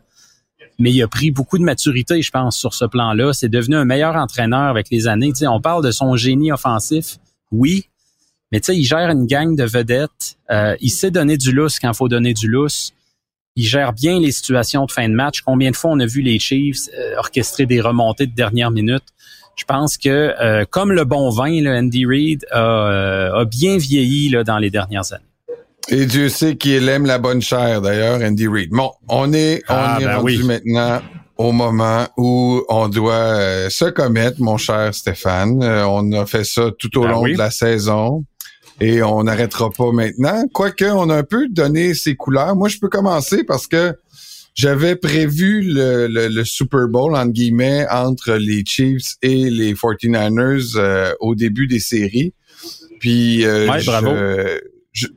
mais 0.78 0.92
il 0.92 1.02
a 1.02 1.08
pris 1.08 1.30
beaucoup 1.30 1.58
de 1.58 1.64
maturité, 1.64 2.22
je 2.22 2.30
pense, 2.30 2.56
sur 2.56 2.72
ce 2.72 2.84
plan-là. 2.84 3.32
C'est 3.32 3.48
devenu 3.48 3.76
un 3.76 3.84
meilleur 3.84 4.14
entraîneur 4.14 4.68
avec 4.68 4.88
les 4.90 5.08
années. 5.08 5.32
On 5.42 5.60
parle 5.60 5.84
de 5.84 5.90
son 5.90 6.16
génie 6.16 6.52
offensif, 6.52 7.18
oui, 7.50 7.86
Mais 8.52 8.60
tu 8.60 8.66
sais, 8.66 8.78
il 8.78 8.84
gère 8.84 9.10
une 9.10 9.26
gang 9.26 9.56
de 9.56 9.64
vedettes. 9.64 10.38
Euh, 10.50 10.76
il 10.80 10.90
sait 10.90 11.10
donner 11.10 11.36
du 11.36 11.52
lousse 11.52 11.78
quand 11.78 11.90
il 11.90 11.96
faut 11.96 12.08
donner 12.08 12.32
du 12.32 12.48
lousse. 12.48 12.92
Il 13.56 13.64
gère 13.64 13.92
bien 13.92 14.20
les 14.20 14.30
situations 14.30 14.86
de 14.86 14.92
fin 14.92 15.08
de 15.08 15.14
match. 15.14 15.42
Combien 15.42 15.70
de 15.70 15.76
fois 15.76 15.90
on 15.90 15.98
a 15.98 16.06
vu 16.06 16.22
les 16.22 16.38
Chiefs 16.38 16.88
euh, 16.96 17.16
orchestrer 17.18 17.66
des 17.66 17.80
remontées 17.80 18.26
de 18.26 18.34
dernière 18.34 18.70
minute? 18.70 19.04
Je 19.56 19.64
pense 19.64 19.98
que, 19.98 20.08
euh, 20.08 20.64
comme 20.70 20.92
le 20.92 21.04
bon 21.04 21.30
vin, 21.30 21.60
là, 21.60 21.78
Andy 21.78 22.06
Reid 22.06 22.46
a, 22.52 23.44
bien 23.44 23.76
vieilli 23.76 24.28
là, 24.28 24.44
dans 24.44 24.58
les 24.58 24.70
dernières 24.70 25.12
années. 25.12 25.24
Et 25.90 26.06
Dieu 26.06 26.28
sait 26.28 26.56
qu'il 26.56 26.88
aime 26.88 27.06
la 27.06 27.18
bonne 27.18 27.40
chair, 27.40 27.80
d'ailleurs, 27.80 28.20
Andy 28.20 28.46
Reid. 28.46 28.70
Bon, 28.70 28.92
on 29.08 29.32
est, 29.32 29.62
on 29.68 29.74
ah, 29.74 29.98
est 30.00 30.04
ben 30.04 30.16
rendu 30.16 30.44
maintenant 30.44 31.00
au 31.36 31.52
moment 31.52 32.06
où 32.16 32.62
on 32.68 32.88
doit 32.88 33.70
se 33.70 33.86
commettre, 33.86 34.40
mon 34.40 34.56
cher 34.56 34.94
Stéphane. 34.94 35.62
on 35.62 36.12
a 36.12 36.26
fait 36.26 36.44
ça 36.44 36.70
tout 36.78 36.98
au 36.98 37.02
ben 37.02 37.10
long 37.10 37.22
de 37.22 37.38
la 37.38 37.50
saison 37.50 38.24
et 38.80 39.02
on 39.02 39.24
n'arrêtera 39.24 39.70
pas 39.70 39.92
maintenant. 39.92 40.44
Quoique, 40.52 40.84
on 40.84 41.10
a 41.10 41.16
un 41.16 41.22
peu 41.22 41.48
donné 41.48 41.94
ses 41.94 42.14
couleurs. 42.16 42.54
Moi, 42.54 42.68
je 42.68 42.78
peux 42.78 42.88
commencer 42.88 43.44
parce 43.44 43.66
que 43.66 43.94
j'avais 44.54 44.96
prévu 44.96 45.62
le, 45.64 46.44
Super 46.44 46.88
Bowl, 46.88 47.14
entre 47.14 47.32
guillemets, 47.32 47.86
entre 47.90 48.34
les 48.34 48.64
Chiefs 48.64 49.14
et 49.22 49.50
les 49.50 49.74
49ers 49.74 50.76
euh, 50.76 51.12
au 51.20 51.34
début 51.34 51.66
des 51.66 51.80
séries. 51.80 52.32
Puis, 53.00 53.44
euh, 53.44 53.66
je, 53.78 54.60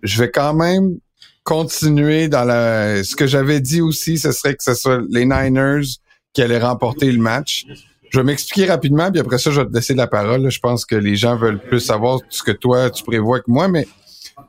Je, 0.04 0.20
vais 0.22 0.30
quand 0.30 0.54
même 0.54 0.98
continuer 1.44 2.28
dans 2.28 2.44
la... 2.44 3.04
Ce 3.04 3.15
que 3.15 3.28
j'avais 3.28 3.60
dit 3.62 3.82
aussi, 3.82 4.17
ce 4.17 4.32
serait 4.32 4.56
que 4.56 4.63
ce 4.63 4.74
soit 4.74 5.02
les 5.10 5.26
Niners 5.26 5.86
qui 6.34 6.41
allaient 6.41 6.60
remporter 6.60 7.12
le 7.12 7.20
match. 7.20 7.65
Je 8.10 8.20
vais 8.20 8.24
m'expliquer 8.24 8.67
rapidement, 8.67 9.10
puis 9.10 9.22
après 9.22 9.38
ça, 9.38 9.52
je 9.52 9.62
vais 9.62 9.67
te 9.67 9.74
laisser 9.74 9.94
la 9.94 10.08
parole. 10.08 10.50
Je 10.50 10.60
pense 10.60 10.86
que 10.86 10.96
les 10.96 11.15
gens 11.15 11.38
veulent 11.38 11.62
plus 11.62 11.80
savoir 11.80 12.20
ce 12.30 12.44
que 12.44 12.52
toi, 12.52 12.89
tu 12.89 13.04
prévois 13.04 13.39
que 13.39 13.50
moi, 13.50 13.67
mais 13.67 13.88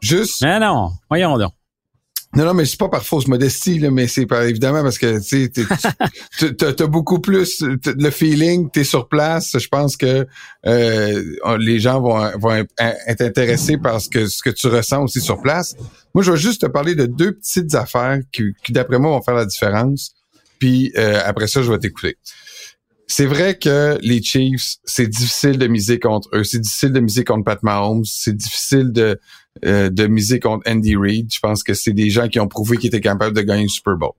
juste... 0.00 0.42
Mais 0.42 0.58
non, 0.58 0.90
voyons 1.08 1.38
donc. 1.38 1.52
Non, 2.34 2.46
non, 2.46 2.54
mais 2.54 2.64
c'est 2.64 2.78
pas 2.78 2.88
par 2.88 3.04
fausse 3.04 3.26
modestie, 3.28 3.78
là, 3.78 3.90
mais 3.90 4.06
c'est 4.08 4.26
évidemment 4.44 4.82
parce 4.82 4.98
que 4.98 5.20
tu 5.20 5.50
as, 6.82 6.86
beaucoup 6.86 7.20
plus 7.20 7.62
le 7.62 8.10
feeling, 8.10 8.70
tu 8.72 8.80
es 8.80 8.84
sur 8.84 9.08
place. 9.08 9.58
Je 9.58 9.68
pense 9.68 9.98
que 9.98 10.26
euh, 10.66 11.58
les 11.58 11.78
gens 11.78 12.00
vont, 12.00 12.30
vont 12.38 12.64
être 12.78 13.20
intéressés 13.20 13.76
par 13.76 14.00
ce 14.00 14.08
que, 14.08 14.26
ce 14.26 14.42
que 14.42 14.48
tu 14.48 14.68
ressens 14.68 15.02
aussi 15.02 15.20
sur 15.20 15.42
place. 15.42 15.76
Moi, 16.14 16.24
je 16.24 16.32
vais 16.32 16.38
juste 16.38 16.62
te 16.62 16.66
parler 16.66 16.94
de 16.94 17.04
deux 17.04 17.32
petites 17.32 17.74
affaires 17.74 18.18
qui, 18.32 18.54
qui 18.64 18.72
d'après 18.72 18.98
moi, 18.98 19.10
vont 19.10 19.22
faire 19.22 19.34
la 19.34 19.46
différence. 19.46 20.14
Puis 20.58 20.90
euh, 20.96 21.20
après 21.24 21.48
ça, 21.48 21.62
je 21.62 21.70
vais 21.70 21.78
t'écouter 21.78 22.16
c'est 23.08 23.26
vrai 23.26 23.58
que 23.58 23.98
les 24.00 24.22
Chiefs, 24.22 24.76
c'est 24.84 25.06
difficile 25.06 25.58
de 25.58 25.66
miser 25.66 25.98
contre 25.98 26.30
eux. 26.32 26.44
C'est 26.44 26.60
difficile 26.60 26.92
de 26.92 27.00
miser 27.00 27.24
contre 27.24 27.44
Pat 27.44 27.62
Mahomes. 27.62 28.06
C'est 28.06 28.34
difficile 28.34 28.90
de, 28.90 29.20
euh, 29.64 29.90
de 29.90 30.06
miser 30.06 30.40
contre 30.40 30.68
Andy 30.70 30.96
Reid. 30.96 31.32
Je 31.32 31.40
pense 31.40 31.62
que 31.62 31.74
c'est 31.74 31.92
des 31.92 32.10
gens 32.10 32.28
qui 32.28 32.40
ont 32.40 32.48
prouvé 32.48 32.76
qu'ils 32.76 32.88
étaient 32.88 33.00
capables 33.00 33.36
de 33.36 33.42
gagner 33.42 33.64
le 33.64 33.68
Super 33.68 33.96
Bowl. 33.96 34.12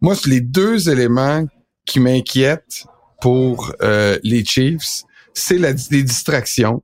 Moi, 0.00 0.14
les 0.26 0.40
deux 0.40 0.90
éléments 0.90 1.46
qui 1.86 2.00
m'inquiètent 2.00 2.86
pour 3.20 3.72
euh, 3.82 4.18
les 4.22 4.44
Chiefs, 4.44 5.02
c'est 5.32 5.58
la, 5.58 5.72
les 5.90 6.02
distractions. 6.02 6.82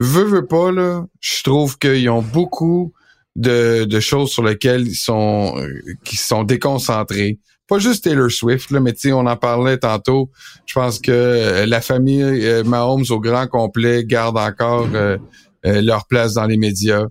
Veux, 0.00 0.24
veux 0.24 0.46
pas, 0.46 0.72
là, 0.72 1.06
je 1.20 1.42
trouve 1.42 1.78
qu'ils 1.78 2.08
ont 2.10 2.22
beaucoup 2.22 2.92
de, 3.36 3.84
de, 3.84 4.00
choses 4.00 4.30
sur 4.30 4.42
lesquelles 4.42 4.86
ils 4.88 4.94
sont, 4.94 5.54
euh, 5.56 5.68
qui 6.04 6.16
sont 6.16 6.44
déconcentrés 6.44 7.38
pas 7.72 7.78
juste 7.78 8.04
Taylor 8.04 8.30
Swift, 8.30 8.70
là, 8.70 8.80
mais 8.80 8.94
on 9.06 9.26
en 9.26 9.36
parlait 9.36 9.78
tantôt. 9.78 10.30
Je 10.66 10.74
pense 10.74 10.98
que 10.98 11.10
euh, 11.10 11.64
la 11.64 11.80
famille 11.80 12.22
euh, 12.22 12.64
Mahomes 12.64 13.04
au 13.08 13.18
grand 13.18 13.46
complet 13.46 14.04
garde 14.04 14.36
encore 14.36 14.88
euh, 14.94 15.16
leur 15.64 16.06
place 16.06 16.34
dans 16.34 16.46
les 16.46 16.56
médias. 16.56 17.06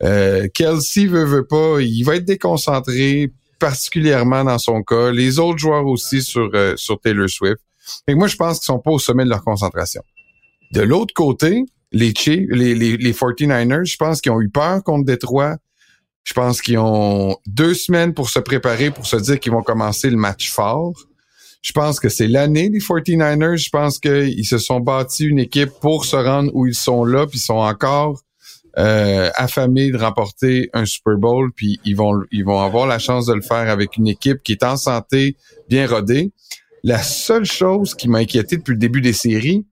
Kelsey 0.00 1.06
veut, 1.06 1.24
veut 1.24 1.46
pas, 1.46 1.80
il 1.80 2.02
va 2.02 2.16
être 2.16 2.24
déconcentré, 2.24 3.32
particulièrement 3.58 4.44
dans 4.44 4.58
son 4.58 4.82
cas. 4.82 5.12
Les 5.12 5.38
autres 5.38 5.58
joueurs 5.58 5.86
aussi 5.86 6.22
sur, 6.22 6.50
sur 6.76 7.00
Taylor 7.00 7.28
Swift. 7.28 7.60
Et 8.08 8.14
moi, 8.14 8.26
je 8.28 8.36
pense 8.36 8.58
qu'ils 8.58 8.66
sont 8.66 8.78
pas 8.80 8.90
au 8.90 8.98
sommet 8.98 9.24
de 9.24 9.30
leur 9.30 9.44
concentration. 9.44 10.02
De 10.72 10.80
l'autre 10.82 11.14
côté, 11.14 11.64
les, 11.92 12.12
les, 12.26 12.74
les, 12.74 12.96
les 12.96 13.12
49ers, 13.12 13.84
je 13.84 13.96
pense 13.96 14.20
qu'ils 14.20 14.32
ont 14.32 14.40
eu 14.40 14.48
peur 14.48 14.82
contre 14.82 15.04
Détroit. 15.04 15.56
Je 16.24 16.32
pense 16.32 16.62
qu'ils 16.62 16.78
ont 16.78 17.36
deux 17.46 17.74
semaines 17.74 18.14
pour 18.14 18.30
se 18.30 18.38
préparer, 18.38 18.90
pour 18.90 19.06
se 19.06 19.16
dire 19.16 19.38
qu'ils 19.40 19.52
vont 19.52 19.62
commencer 19.62 20.08
le 20.08 20.16
match 20.16 20.50
fort. 20.50 20.94
Je 21.62 21.72
pense 21.72 22.00
que 22.00 22.08
c'est 22.08 22.26
l'année 22.26 22.68
des 22.70 22.80
49ers. 22.80 23.56
Je 23.56 23.70
pense 23.70 23.98
qu'ils 23.98 24.46
se 24.46 24.58
sont 24.58 24.80
bâtis 24.80 25.24
une 25.24 25.38
équipe 25.38 25.70
pour 25.80 26.04
se 26.04 26.16
rendre 26.16 26.50
où 26.54 26.66
ils 26.66 26.74
sont 26.74 27.04
là, 27.04 27.26
puis 27.26 27.38
ils 27.38 27.42
sont 27.42 27.54
encore 27.54 28.20
euh, 28.78 29.30
affamés 29.36 29.90
de 29.90 29.96
remporter 29.96 30.70
un 30.72 30.84
Super 30.84 31.16
Bowl, 31.16 31.52
puis 31.54 31.78
ils 31.84 31.94
vont 31.94 32.22
ils 32.32 32.44
vont 32.44 32.60
avoir 32.60 32.86
la 32.86 32.98
chance 32.98 33.26
de 33.26 33.34
le 33.34 33.42
faire 33.42 33.70
avec 33.70 33.96
une 33.96 34.08
équipe 34.08 34.42
qui 34.42 34.52
est 34.52 34.64
en 34.64 34.76
santé, 34.76 35.36
bien 35.68 35.86
rodée. 35.86 36.32
La 36.82 37.00
seule 37.00 37.44
chose 37.44 37.94
qui 37.94 38.08
m'a 38.08 38.18
inquiété 38.18 38.56
depuis 38.56 38.72
le 38.72 38.78
début 38.78 39.00
des 39.00 39.12
séries, 39.12 39.64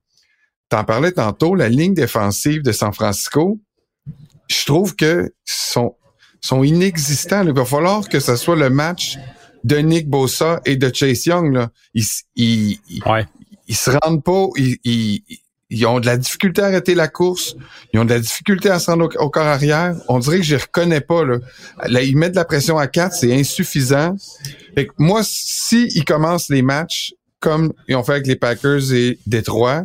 t'en 0.68 0.84
parlais 0.84 1.12
tantôt, 1.12 1.56
la 1.56 1.68
ligne 1.68 1.94
défensive 1.94 2.62
de 2.62 2.70
San 2.70 2.92
Francisco. 2.92 3.58
Je 4.48 4.64
trouve 4.64 4.94
que 4.94 5.32
sont 5.44 5.96
sont 6.40 6.62
inexistants. 6.62 7.42
Il 7.42 7.52
va 7.52 7.64
falloir 7.64 8.08
que 8.08 8.20
ce 8.20 8.36
soit 8.36 8.56
le 8.56 8.70
match 8.70 9.18
de 9.64 9.76
Nick 9.76 10.08
Bosa 10.08 10.60
et 10.64 10.76
de 10.76 10.90
Chase 10.92 11.26
Young. 11.26 11.52
Là. 11.54 11.70
Ils, 11.94 12.04
ils, 12.36 12.78
ils, 13.68 13.76
se 13.76 13.90
rendent 13.90 14.22
pas, 14.22 14.46
ils, 14.56 15.22
ils, 15.70 15.86
ont 15.86 16.00
de 16.00 16.06
la 16.06 16.16
difficulté 16.16 16.62
à 16.62 16.66
arrêter 16.66 16.94
la 16.94 17.08
course, 17.08 17.56
ils 17.92 18.00
ont 18.00 18.04
de 18.04 18.14
la 18.14 18.20
difficulté 18.20 18.70
à 18.70 18.78
se 18.78 18.90
rendre 18.90 19.08
au, 19.18 19.30
corps 19.30 19.46
arrière. 19.46 19.94
On 20.08 20.18
dirait 20.18 20.38
que 20.38 20.44
je 20.44 20.56
les 20.56 20.62
reconnais 20.62 21.00
pas. 21.00 21.24
Là. 21.24 21.38
là 21.86 22.02
ils 22.02 22.16
mettent 22.16 22.32
de 22.32 22.36
la 22.36 22.44
pression 22.44 22.78
à 22.78 22.86
quatre, 22.86 23.14
c'est 23.14 23.34
insuffisant. 23.34 24.16
Fait 24.74 24.86
que 24.86 24.92
moi, 24.98 25.20
si 25.24 25.88
ils 25.94 26.04
commencent 26.04 26.48
les 26.48 26.62
matchs 26.62 27.14
comme 27.40 27.72
ils 27.88 27.96
ont 27.96 28.04
fait 28.04 28.12
avec 28.12 28.26
les 28.26 28.36
Packers 28.36 28.92
et 28.92 29.18
Détroit, 29.26 29.84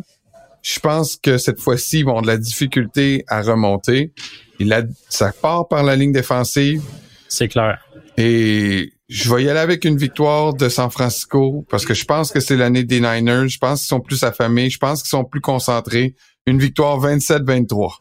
je 0.62 0.80
pense 0.80 1.16
que 1.16 1.38
cette 1.38 1.60
fois-ci, 1.60 2.00
ils 2.00 2.04
vont 2.04 2.10
avoir 2.10 2.22
de 2.22 2.26
la 2.26 2.36
difficulté 2.36 3.24
à 3.28 3.40
remonter. 3.40 4.12
Il 4.58 4.72
a, 4.72 4.82
ça 5.08 5.32
part 5.32 5.68
par 5.68 5.84
la 5.84 5.94
ligne 5.94 6.12
défensive. 6.12 6.82
C'est 7.28 7.48
clair. 7.48 7.78
Et 8.16 8.92
je 9.08 9.32
vais 9.32 9.44
y 9.44 9.48
aller 9.48 9.60
avec 9.60 9.84
une 9.84 9.96
victoire 9.96 10.54
de 10.54 10.68
San 10.68 10.90
Francisco 10.90 11.64
parce 11.70 11.84
que 11.84 11.94
je 11.94 12.04
pense 12.04 12.32
que 12.32 12.40
c'est 12.40 12.56
l'année 12.56 12.82
des 12.82 13.00
Niners. 13.00 13.48
Je 13.48 13.58
pense 13.58 13.80
qu'ils 13.80 13.88
sont 13.88 14.00
plus 14.00 14.22
affamés. 14.24 14.68
Je 14.68 14.78
pense 14.78 15.02
qu'ils 15.02 15.10
sont 15.10 15.24
plus 15.24 15.40
concentrés. 15.40 16.14
Une 16.46 16.58
victoire 16.58 17.00
27-23. 17.00 17.98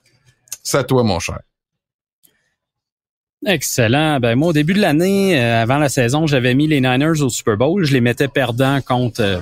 C'est 0.63 0.77
à 0.77 0.83
toi, 0.83 1.03
mon 1.03 1.19
cher. 1.19 1.39
Excellent. 3.45 4.19
Ben 4.19 4.35
moi, 4.35 4.49
au 4.49 4.53
début 4.53 4.73
de 4.73 4.81
l'année, 4.81 5.39
euh, 5.39 5.61
avant 5.61 5.77
la 5.77 5.89
saison, 5.89 6.25
j'avais 6.25 6.55
mis 6.55 6.65
les 6.65 6.81
Niners 6.81 7.21
au 7.21 7.29
Super 7.29 7.57
Bowl. 7.57 7.85
Je 7.85 7.93
les 7.93 8.01
mettais 8.01 8.27
perdants 8.27 8.81
contre 8.81 9.21
euh, 9.21 9.39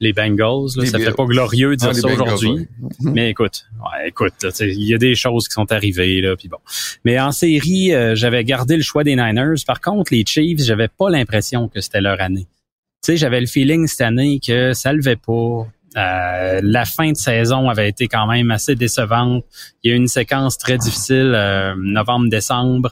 les 0.00 0.12
Bengals. 0.12 0.76
Là, 0.76 0.86
ça 0.86 0.98
fait 0.98 1.12
pas 1.12 1.24
glorieux 1.24 1.70
de 1.70 1.76
dire 1.76 1.94
ça 1.94 2.08
aujourd'hui. 2.08 2.68
Mais 3.00 3.30
écoute, 3.30 3.66
ouais, 3.78 4.08
écoute, 4.08 4.34
il 4.60 4.84
y 4.84 4.94
a 4.94 4.98
des 4.98 5.14
choses 5.14 5.48
qui 5.48 5.54
sont 5.54 5.70
arrivées 5.70 6.20
là, 6.20 6.36
puis 6.36 6.48
bon. 6.48 6.58
Mais 7.04 7.20
en 7.20 7.32
série, 7.32 7.94
euh, 7.94 8.14
j'avais 8.14 8.44
gardé 8.44 8.76
le 8.76 8.82
choix 8.82 9.04
des 9.04 9.16
Niners. 9.16 9.62
Par 9.66 9.80
contre, 9.80 10.12
les 10.12 10.24
Chiefs, 10.26 10.60
j'avais 10.60 10.88
pas 10.88 11.10
l'impression 11.10 11.68
que 11.68 11.80
c'était 11.80 12.00
leur 12.00 12.20
année. 12.20 12.46
Tu 13.02 13.12
sais, 13.12 13.16
j'avais 13.16 13.40
le 13.40 13.46
feeling 13.46 13.86
cette 13.86 14.02
année 14.02 14.40
que 14.44 14.72
ça 14.72 14.92
levait 14.92 15.16
pas. 15.16 15.66
Euh, 15.96 16.60
la 16.62 16.84
fin 16.84 17.10
de 17.10 17.16
saison 17.16 17.68
avait 17.68 17.88
été 17.88 18.06
quand 18.06 18.26
même 18.26 18.50
assez 18.50 18.76
décevante. 18.76 19.44
Il 19.82 19.90
y 19.90 19.92
a 19.92 19.96
eu 19.96 19.98
une 19.98 20.08
séquence 20.08 20.56
très 20.58 20.78
difficile, 20.78 21.32
euh, 21.34 21.74
novembre-décembre 21.76 22.90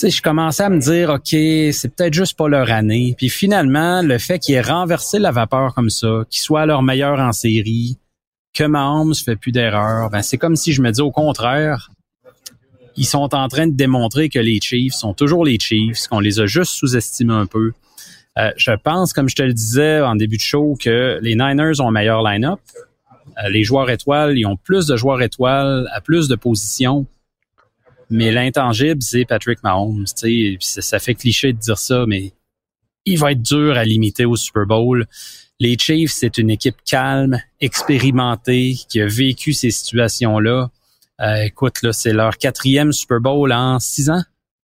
sais, 0.00 0.10
je 0.10 0.22
commençais 0.22 0.62
à 0.62 0.70
me 0.70 0.78
dire, 0.78 1.10
OK, 1.10 1.28
c'est 1.28 1.94
peut-être 1.94 2.14
juste 2.14 2.36
pas 2.36 2.48
leur 2.48 2.70
année. 2.70 3.14
Puis 3.16 3.28
finalement, 3.28 4.02
le 4.02 4.18
fait 4.18 4.38
qu'ils 4.38 4.54
aient 4.54 4.60
renversé 4.60 5.18
la 5.18 5.30
vapeur 5.30 5.74
comme 5.74 5.90
ça, 5.90 6.24
qu'ils 6.30 6.40
soient 6.40 6.66
leur 6.66 6.82
meilleur 6.82 7.18
en 7.18 7.32
série, 7.32 7.98
que 8.54 8.64
Mahomes 8.64 9.14
fait 9.14 9.36
plus 9.36 9.52
d'erreurs, 9.52 10.10
ben 10.10 10.22
c'est 10.22 10.38
comme 10.38 10.56
si 10.56 10.72
je 10.72 10.82
me 10.82 10.90
dis 10.90 11.02
au 11.02 11.12
contraire, 11.12 11.90
ils 12.96 13.06
sont 13.06 13.34
en 13.34 13.48
train 13.48 13.66
de 13.66 13.74
démontrer 13.74 14.28
que 14.28 14.38
les 14.38 14.58
Chiefs 14.60 14.94
sont 14.94 15.14
toujours 15.14 15.44
les 15.44 15.58
Chiefs, 15.58 16.08
qu'on 16.08 16.20
les 16.20 16.40
a 16.40 16.46
juste 16.46 16.72
sous-estimés 16.72 17.34
un 17.34 17.46
peu. 17.46 17.72
Euh, 18.38 18.50
je 18.56 18.72
pense, 18.72 19.12
comme 19.12 19.28
je 19.28 19.36
te 19.36 19.42
le 19.42 19.52
disais 19.52 20.00
en 20.00 20.16
début 20.16 20.36
de 20.36 20.42
show, 20.42 20.76
que 20.80 21.18
les 21.22 21.34
Niners 21.34 21.80
ont 21.80 21.88
un 21.88 21.92
meilleur 21.92 22.22
line-up. 22.22 22.60
Euh, 23.42 23.48
les 23.48 23.64
joueurs 23.64 23.90
étoiles, 23.90 24.36
ils 24.38 24.46
ont 24.46 24.56
plus 24.56 24.86
de 24.86 24.96
joueurs 24.96 25.22
étoiles 25.22 25.88
à 25.92 26.00
plus 26.00 26.28
de 26.28 26.34
positions. 26.34 27.06
Mais 28.10 28.32
l'intangible, 28.32 29.02
c'est 29.02 29.24
Patrick 29.24 29.62
Mahomes. 29.62 30.04
Ça, 30.06 30.26
ça 30.82 30.98
fait 30.98 31.14
cliché 31.14 31.52
de 31.52 31.58
dire 31.58 31.78
ça, 31.78 32.04
mais 32.06 32.32
il 33.04 33.18
va 33.18 33.32
être 33.32 33.42
dur 33.42 33.76
à 33.76 33.84
limiter 33.84 34.24
au 34.24 34.36
Super 34.36 34.66
Bowl. 34.66 35.06
Les 35.60 35.76
Chiefs, 35.78 36.12
c'est 36.12 36.38
une 36.38 36.50
équipe 36.50 36.76
calme, 36.84 37.40
expérimentée, 37.60 38.76
qui 38.88 39.00
a 39.00 39.06
vécu 39.06 39.52
ces 39.52 39.70
situations-là. 39.70 40.70
Euh, 41.20 41.42
écoute, 41.42 41.82
là, 41.82 41.92
c'est 41.92 42.12
leur 42.12 42.38
quatrième 42.38 42.92
Super 42.92 43.20
Bowl 43.20 43.52
en 43.52 43.78
six 43.78 44.10
ans, 44.10 44.22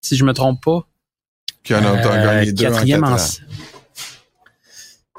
si 0.03 0.17
je 0.17 0.25
me 0.25 0.33
trompe 0.33 0.63
pas. 0.63 0.87
Qui 1.63 1.75
en 1.75 1.85
a 1.85 1.97
euh, 1.97 2.25
gagné 2.25 2.53
deux 2.53 2.65
quatrième 2.65 3.05
en, 3.05 3.13
en 3.13 3.19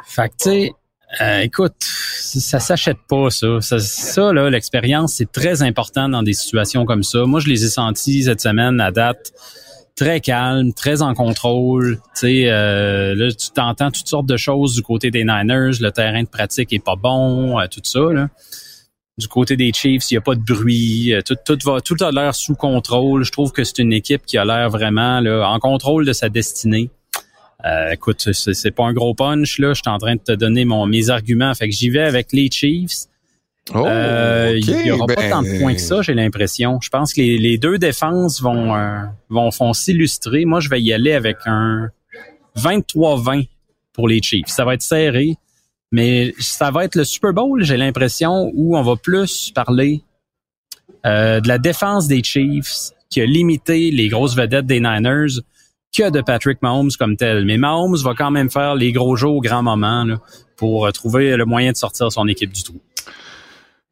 Fait 0.06 0.30
que, 0.30 0.34
tu 0.38 0.50
sais, 0.50 0.74
Euh, 1.22 1.40
écoute, 1.40 1.76
ça 1.80 2.60
s'achète 2.60 2.98
pas 3.08 3.30
ça. 3.30 3.60
Ça, 3.62 4.34
là, 4.34 4.50
l'expérience, 4.50 5.16
c'est 5.16 5.32
très 5.32 5.62
important 5.62 6.10
dans 6.10 6.24
des 6.24 6.34
situations 6.34 6.86
comme 6.86 7.04
ça. 7.04 7.26
Moi, 7.26 7.40
je 7.40 7.50
les 7.50 7.64
ai 7.66 7.70
sentis 7.70 8.24
cette 8.24 8.42
semaine 8.42 8.80
à 8.82 8.92
date 8.92 9.32
très 9.96 10.22
calme, 10.22 10.74
très 10.74 11.04
en 11.04 11.14
contrôle. 11.14 11.98
Tu 11.98 12.02
sais, 12.14 12.50
euh, 12.50 13.14
là, 13.16 13.32
tu 13.32 13.52
t'entends 13.52 13.92
toutes 13.92 14.08
sortes 14.08 14.26
de 14.26 14.38
choses 14.38 14.74
du 14.74 14.82
côté 14.82 15.12
des 15.12 15.24
Niners. 15.24 15.80
Le 15.80 15.92
terrain 15.92 16.24
de 16.24 16.28
pratique 16.28 16.74
est 16.74 16.84
pas 16.84 16.96
bon, 16.96 17.60
euh, 17.60 17.68
tout 17.70 17.82
ça. 17.84 18.00
Du 19.20 19.28
côté 19.28 19.56
des 19.56 19.72
Chiefs, 19.72 20.10
il 20.10 20.16
n'y 20.16 20.18
a 20.18 20.22
pas 20.22 20.34
de 20.34 20.42
bruit. 20.42 21.14
Tout, 21.28 21.36
tout, 21.46 21.60
va, 21.64 21.80
tout 21.82 21.96
a 22.02 22.12
l'air 22.12 22.34
sous 22.34 22.56
contrôle. 22.56 23.24
Je 23.24 23.32
trouve 23.32 23.52
que 23.52 23.64
c'est 23.64 23.78
une 23.78 23.94
équipe 23.94 24.26
qui 24.26 24.40
a 24.40 24.46
l'air 24.46 24.72
vraiment 24.72 25.20
là, 25.20 25.48
en 25.48 25.60
contrôle 25.60 26.06
de 26.06 26.14
sa 26.14 26.30
destinée. 26.30 26.90
Euh, 27.66 27.92
écoute, 27.92 28.30
c'est 28.34 28.72
pas 28.72 28.84
un 28.84 28.94
gros 28.94 29.14
punch, 29.14 29.60
là. 29.60 29.74
Je 29.74 29.82
suis 29.82 29.90
en 29.90 29.98
train 29.98 30.16
de 30.16 30.22
te 30.22 30.34
donner 30.34 30.66
mon, 30.66 30.86
mes 30.86 31.10
arguments. 31.10 31.54
Fait 31.54 31.70
que 31.70 31.76
j'y 31.76 31.90
vais 31.90 32.02
avec 32.02 32.34
les 32.34 32.50
Chiefs. 32.52 33.08
Oh, 33.74 33.86
euh, 33.88 34.60
Il 34.60 34.84
n'y 34.84 34.92
aura 34.92 35.08
pas 35.08 35.16
ben, 35.16 35.30
tant 35.30 35.42
de 35.42 35.60
points 35.60 35.74
que 35.74 35.82
ça, 35.82 36.02
j'ai 36.02 36.14
l'impression. 36.14 36.80
Je 36.82 36.90
pense 36.90 37.14
que 37.14 37.22
les, 37.22 37.58
deux 37.58 37.78
défenses 37.78 38.42
vont, 38.42 38.76
euh, 38.76 39.04
vont, 39.30 39.50
vont 39.50 39.72
s'illustrer. 39.72 40.44
Moi, 40.44 40.60
je 40.60 40.68
vais 40.68 40.82
y 40.82 40.92
aller 40.92 41.14
avec 41.14 41.38
un 41.46 41.90
23-20 42.58 43.48
pour 43.94 44.10
les 44.10 44.22
Chiefs. 44.22 44.48
Ça 44.48 44.66
va 44.66 44.74
être 44.74 44.82
serré, 44.82 45.38
mais 45.94 46.34
ça 46.40 46.72
va 46.72 46.84
être 46.84 46.96
le 46.96 47.06
Super 47.06 47.32
Bowl, 47.32 47.64
j'ai 47.64 47.78
l'impression, 47.78 48.52
où 48.54 48.76
on 48.76 48.82
va 48.82 48.98
plus 48.98 49.52
parler 49.56 50.02
de 51.06 51.48
la 51.48 51.58
défense 51.58 52.08
des 52.08 52.24
Chiefs 52.24 52.92
qui 53.10 53.22
a 53.22 53.26
limité 53.26 53.92
les 53.92 54.10
grosses 54.10 54.36
vedettes 54.36 54.66
des 54.66 54.80
Niners 54.80 55.40
que 55.94 56.10
de 56.10 56.22
Patrick 56.22 56.62
Mahomes 56.62 56.92
comme 56.98 57.16
tel. 57.16 57.46
Mais 57.46 57.58
Mahomes 57.58 57.98
va 57.98 58.14
quand 58.18 58.32
même 58.32 58.50
faire 58.50 58.76
les 58.76 58.92
gros 58.92 59.16
jours 59.16 59.36
au 59.36 59.42
grand 59.42 59.64
moment 59.64 60.06
pour 60.58 60.86
euh, 60.86 60.92
trouver 60.92 61.38
le 61.38 61.46
moyen 61.46 61.72
de 61.72 61.78
sortir 61.78 62.12
son 62.12 62.28
équipe 62.28 62.52
du 62.52 62.64
trou. 62.64 62.82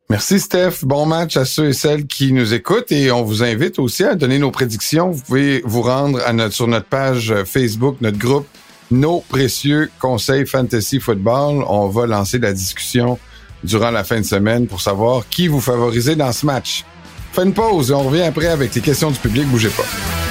Merci 0.09 0.41
Steph. 0.41 0.83
Bon 0.83 1.05
match 1.05 1.37
à 1.37 1.45
ceux 1.45 1.69
et 1.69 1.73
celles 1.73 2.05
qui 2.05 2.33
nous 2.33 2.53
écoutent 2.53 2.91
et 2.91 3.11
on 3.11 3.23
vous 3.23 3.43
invite 3.43 3.79
aussi 3.79 4.03
à 4.03 4.15
donner 4.15 4.39
nos 4.39 4.51
prédictions. 4.51 5.11
Vous 5.11 5.21
pouvez 5.21 5.61
vous 5.63 5.83
rendre 5.83 6.19
sur 6.51 6.67
notre 6.67 6.87
page 6.87 7.33
Facebook, 7.45 7.95
notre 8.01 8.17
groupe 8.17 8.45
Nos 8.91 9.21
précieux 9.21 9.89
conseils 9.99 10.45
fantasy 10.45 10.99
football. 10.99 11.63
On 11.65 11.87
va 11.87 12.07
lancer 12.07 12.39
la 12.39 12.51
discussion 12.51 13.19
durant 13.63 13.91
la 13.91 14.03
fin 14.03 14.19
de 14.19 14.25
semaine 14.25 14.67
pour 14.67 14.81
savoir 14.81 15.29
qui 15.29 15.47
vous 15.47 15.61
favorisez 15.61 16.17
dans 16.17 16.33
ce 16.33 16.45
match. 16.45 16.83
Faites 17.31 17.45
une 17.45 17.53
pause 17.53 17.91
et 17.91 17.93
on 17.93 18.03
revient 18.03 18.23
après 18.23 18.47
avec 18.47 18.75
les 18.75 18.81
questions 18.81 19.11
du 19.11 19.19
public. 19.19 19.47
Bougez 19.47 19.69
pas. 19.69 20.30